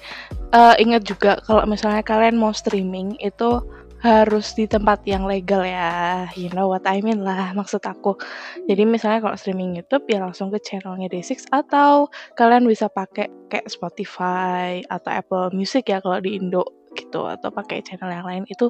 uh, 0.51 0.75
ingat 0.83 1.07
juga 1.07 1.39
kalau 1.47 1.63
misalnya 1.71 2.03
kalian 2.03 2.35
mau 2.35 2.51
streaming 2.51 3.15
itu 3.23 3.63
harus 4.05 4.53
di 4.53 4.69
tempat 4.69 5.01
yang 5.09 5.25
legal 5.25 5.65
ya. 5.65 6.29
You 6.37 6.53
know 6.53 6.69
what 6.69 6.85
I 6.85 7.01
mean 7.01 7.25
lah 7.25 7.57
maksud 7.57 7.81
aku. 7.81 8.21
Jadi 8.69 8.85
misalnya 8.85 9.25
kalau 9.25 9.37
streaming 9.41 9.81
YouTube 9.81 10.05
ya 10.13 10.21
langsung 10.21 10.53
ke 10.53 10.61
channelnya 10.61 11.09
Day6 11.09 11.49
atau 11.49 12.13
kalian 12.37 12.69
bisa 12.69 12.93
pakai 12.93 13.33
kayak 13.49 13.65
Spotify 13.73 14.85
atau 14.93 15.09
Apple 15.09 15.57
Music 15.57 15.89
ya 15.89 16.05
kalau 16.05 16.21
di 16.21 16.37
Indo 16.37 16.69
gitu 16.93 17.25
atau 17.25 17.49
pakai 17.49 17.81
channel 17.81 18.13
yang 18.13 18.29
lain 18.29 18.45
itu 18.53 18.69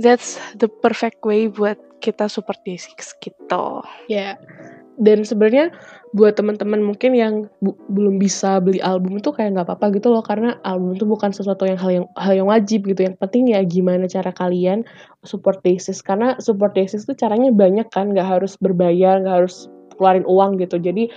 that's 0.00 0.40
the 0.56 0.66
perfect 0.80 1.20
way 1.20 1.52
buat 1.52 1.76
kita 2.00 2.32
support 2.32 2.56
Day6 2.64 2.96
gitu. 3.20 3.84
Ya. 4.08 4.40
Yeah 4.40 4.81
dan 5.02 5.26
sebenarnya 5.26 5.74
buat 6.14 6.38
teman-teman 6.38 6.78
mungkin 6.78 7.18
yang 7.18 7.50
belum 7.90 8.22
bisa 8.22 8.62
beli 8.62 8.78
album 8.78 9.18
itu 9.18 9.34
kayak 9.34 9.58
nggak 9.58 9.66
apa-apa 9.66 9.98
gitu 9.98 10.14
loh. 10.14 10.22
Karena 10.22 10.54
album 10.62 10.94
itu 10.94 11.02
bukan 11.02 11.34
sesuatu 11.34 11.66
yang 11.66 11.74
hal 11.74 11.90
yang 11.90 12.06
hal 12.14 12.32
yang 12.38 12.46
wajib 12.46 12.86
gitu. 12.86 13.02
Yang 13.10 13.18
penting 13.18 13.50
ya 13.50 13.66
gimana 13.66 14.06
cara 14.06 14.30
kalian 14.30 14.86
support 15.26 15.58
thesis. 15.66 15.98
Karena 16.06 16.38
support 16.38 16.78
thesis 16.78 17.02
itu 17.02 17.18
caranya 17.18 17.50
banyak 17.50 17.90
kan. 17.90 18.14
Nggak 18.14 18.38
harus 18.38 18.54
berbayar 18.62 19.26
nggak 19.26 19.36
harus 19.42 19.66
keluarin 19.98 20.22
uang 20.22 20.62
gitu. 20.62 20.78
Jadi 20.78 21.10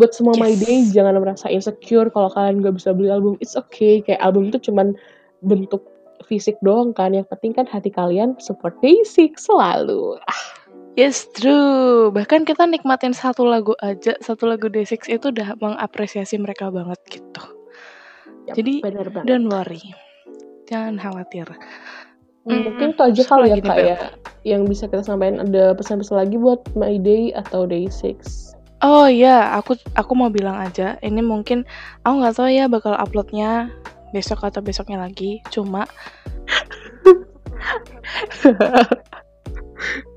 buat 0.00 0.16
semua 0.16 0.32
yes. 0.32 0.40
my 0.40 0.52
day 0.56 0.76
jangan 0.88 1.20
merasa 1.20 1.52
insecure 1.52 2.08
kalau 2.08 2.32
kalian 2.32 2.64
nggak 2.64 2.80
bisa 2.80 2.96
beli 2.96 3.12
album. 3.12 3.36
It's 3.44 3.52
okay. 3.52 4.00
Kayak 4.00 4.24
album 4.24 4.48
itu 4.48 4.72
cuman 4.72 4.96
bentuk 5.44 5.84
fisik 6.24 6.56
doang 6.64 6.96
kan. 6.96 7.12
Yang 7.12 7.28
penting 7.36 7.52
kan 7.52 7.68
hati 7.68 7.92
kalian 7.92 8.32
support 8.40 8.80
basic 8.80 9.36
selalu. 9.36 10.16
Ah 10.24 10.56
Yes, 10.96 11.28
true. 11.36 12.08
Bahkan 12.08 12.48
kita 12.48 12.64
nikmatin 12.64 13.12
satu 13.12 13.44
lagu 13.44 13.76
aja, 13.84 14.16
satu 14.24 14.48
lagu 14.48 14.72
D6 14.72 15.12
itu 15.12 15.28
udah 15.28 15.60
mengapresiasi 15.60 16.40
mereka 16.40 16.72
banget 16.72 16.96
gitu. 17.12 17.42
Yep, 18.48 18.54
Jadi, 18.56 18.74
bener 18.80 19.06
banget. 19.12 19.26
don't 19.28 19.48
worry. 19.52 19.92
Jangan 20.64 20.96
khawatir. 20.96 21.46
Hmm, 22.46 22.62
mungkin 22.62 22.94
itu 22.94 23.02
aja 23.02 23.22
kali 23.26 23.48
ya 23.50 23.58
kak 23.58 23.78
ya 23.82 23.98
yang 24.46 24.70
bisa 24.70 24.86
kita 24.86 25.02
sampaikan 25.02 25.42
ada 25.42 25.74
pesan-pesan 25.74 26.14
lagi 26.14 26.38
buat 26.38 26.62
My 26.78 26.94
Day 26.94 27.34
atau 27.34 27.66
Day 27.66 27.90
6 27.90 28.54
Oh 28.86 29.10
iya, 29.10 29.50
aku 29.58 29.74
aku 29.98 30.12
mau 30.14 30.30
bilang 30.30 30.54
aja, 30.62 30.94
ini 31.02 31.24
mungkin 31.24 31.66
aku 32.06 32.14
nggak 32.22 32.36
tahu 32.38 32.46
ya 32.52 32.70
bakal 32.70 32.94
uploadnya 32.94 33.72
besok 34.14 34.46
atau 34.46 34.62
besoknya 34.62 35.02
lagi, 35.02 35.42
cuma 35.50 35.88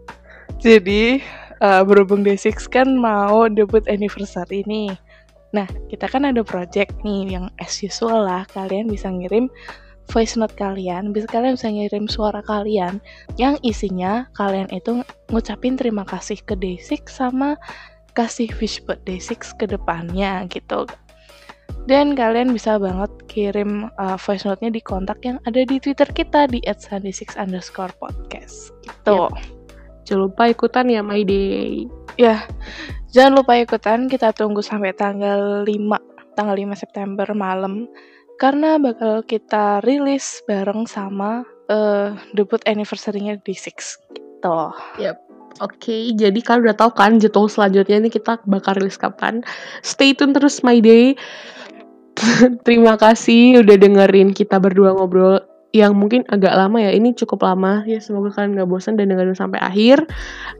Jadi 0.60 1.24
uh, 1.64 1.84
berhubung 1.88 2.24
Day6 2.28 2.68
kan 2.68 2.88
mau 3.00 3.48
debut 3.48 3.84
anniversary 3.88 4.68
nih. 4.68 4.92
Nah, 5.56 5.66
kita 5.90 6.06
kan 6.12 6.28
ada 6.28 6.44
project 6.46 6.94
nih 7.02 7.40
yang 7.40 7.46
as 7.58 7.82
usual 7.82 8.28
lah, 8.28 8.46
kalian 8.54 8.92
bisa 8.92 9.10
ngirim 9.10 9.50
voice 10.10 10.36
note 10.36 10.54
kalian, 10.58 11.14
bisa 11.16 11.30
kalian 11.30 11.56
bisa 11.56 11.70
ngirim 11.70 12.06
suara 12.10 12.42
kalian 12.42 12.98
yang 13.38 13.56
isinya 13.62 14.26
kalian 14.34 14.66
itu 14.74 15.06
ngucapin 15.30 15.78
terima 15.78 16.02
kasih 16.04 16.38
ke 16.44 16.58
Day6 16.58 17.08
sama 17.08 17.56
kasih 18.18 18.50
wish 18.58 18.82
buat 18.84 19.00
Day6 19.06 19.56
ke 19.58 19.66
depannya 19.70 20.44
gitu. 20.50 20.90
Dan 21.86 22.18
kalian 22.18 22.54
bisa 22.54 22.78
banget 22.78 23.10
kirim 23.30 23.90
uh, 23.98 24.18
voice 24.18 24.46
note-nya 24.46 24.74
di 24.74 24.82
kontak 24.82 25.22
yang 25.26 25.38
ada 25.46 25.62
di 25.64 25.78
Twitter 25.82 26.10
kita 26.10 26.50
di 26.50 26.62
@sunday6 26.66 27.38
underscore 27.38 27.94
podcast 27.98 28.74
gitu. 28.86 29.30
Yep. 29.30 29.59
Jangan 30.10 30.26
lupa 30.26 30.50
ikutan 30.50 30.90
ya 30.90 31.06
My 31.06 31.22
Day. 31.22 31.86
Ya, 32.18 32.50
jangan 33.14 33.46
lupa 33.46 33.54
ikutan. 33.62 34.10
Kita 34.10 34.34
tunggu 34.34 34.66
sampai 34.66 34.98
tanggal 34.98 35.62
5, 35.62 35.70
tanggal 36.34 36.56
5 36.58 36.74
September 36.74 37.30
malam. 37.38 37.86
Karena 38.42 38.82
bakal 38.82 39.22
kita 39.22 39.86
rilis 39.86 40.42
bareng 40.50 40.90
sama 40.90 41.46
uh, 41.70 42.18
debut 42.34 42.58
anniversary-nya 42.66 43.38
D6. 43.38 43.70
gitu. 44.18 44.74
Yep. 44.98 45.18
Oke, 45.62 46.16
jadi 46.18 46.40
kalian 46.40 46.72
udah 46.72 46.78
tahu 46.78 46.92
kan 46.96 47.20
jadwal 47.22 47.52
selanjutnya 47.52 48.02
ini 48.02 48.10
kita 48.10 48.42
bakal 48.50 48.82
rilis 48.82 48.98
kapan. 48.98 49.46
Stay 49.86 50.18
tune 50.18 50.34
terus 50.34 50.66
My 50.66 50.82
Day. 50.82 51.14
Terima 52.66 52.98
kasih 52.98 53.62
udah 53.62 53.78
dengerin 53.78 54.34
kita 54.34 54.58
berdua 54.58 54.98
ngobrol 54.98 55.44
yang 55.70 55.94
mungkin 55.94 56.26
agak 56.26 56.54
lama 56.54 56.82
ya. 56.82 56.92
Ini 56.94 57.14
cukup 57.14 57.46
lama 57.46 57.86
ya. 57.86 58.02
Semoga 58.02 58.34
kalian 58.34 58.58
gak 58.58 58.70
bosan 58.70 58.98
dan 58.98 59.14
dengerin 59.14 59.38
sampai 59.38 59.62
akhir. 59.62 60.06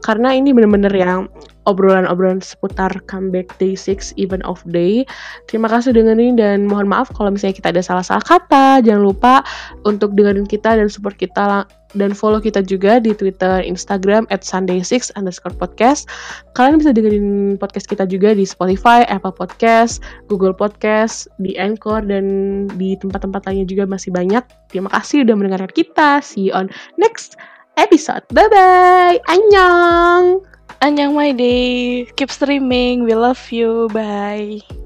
Karena 0.06 0.34
ini 0.34 0.54
bener-bener 0.54 0.92
yang 0.94 1.26
obrolan-obrolan 1.70 2.42
seputar 2.42 2.90
comeback 3.06 3.54
day 3.62 3.78
6 3.78 4.12
even 4.18 4.42
of 4.42 4.58
day. 4.66 5.06
Terima 5.46 5.70
kasih 5.70 5.94
dengerin 5.94 6.34
dan 6.34 6.66
mohon 6.66 6.90
maaf 6.90 7.08
kalau 7.14 7.30
misalnya 7.30 7.56
kita 7.56 7.70
ada 7.70 7.82
salah-salah 7.82 8.24
kata. 8.26 8.82
Jangan 8.82 9.02
lupa 9.06 9.46
untuk 9.86 10.18
dengerin 10.18 10.50
kita 10.50 10.74
dan 10.74 10.90
support 10.90 11.14
kita 11.14 11.64
dan 11.94 12.14
follow 12.14 12.38
kita 12.38 12.62
juga 12.62 13.02
di 13.02 13.10
Twitter, 13.10 13.62
Instagram 13.66 14.26
at 14.30 14.46
Sunday6 14.46 15.10
underscore 15.18 15.54
podcast. 15.58 16.06
Kalian 16.54 16.78
bisa 16.78 16.94
dengerin 16.94 17.58
podcast 17.58 17.90
kita 17.90 18.06
juga 18.06 18.34
di 18.34 18.46
Spotify, 18.46 19.02
Apple 19.10 19.34
Podcast, 19.34 20.02
Google 20.30 20.54
Podcast, 20.54 21.26
di 21.42 21.58
Anchor, 21.58 22.06
dan 22.06 22.66
di 22.78 22.94
tempat-tempat 22.98 23.46
lainnya 23.50 23.66
juga 23.66 23.84
masih 23.90 24.14
banyak. 24.14 24.42
Terima 24.70 24.90
kasih 24.92 25.26
udah 25.26 25.34
mendengarkan 25.34 25.72
kita. 25.74 26.22
See 26.22 26.50
you 26.50 26.54
on 26.54 26.70
next 26.94 27.34
episode. 27.74 28.22
Bye-bye. 28.30 29.18
Annyeong. 29.26 30.59
Annyeong 30.82 31.14
my 31.14 31.32
day. 31.32 32.04
Keep 32.16 32.30
streaming. 32.30 33.04
We 33.04 33.14
love 33.14 33.40
you. 33.52 33.88
Bye. 33.92 34.60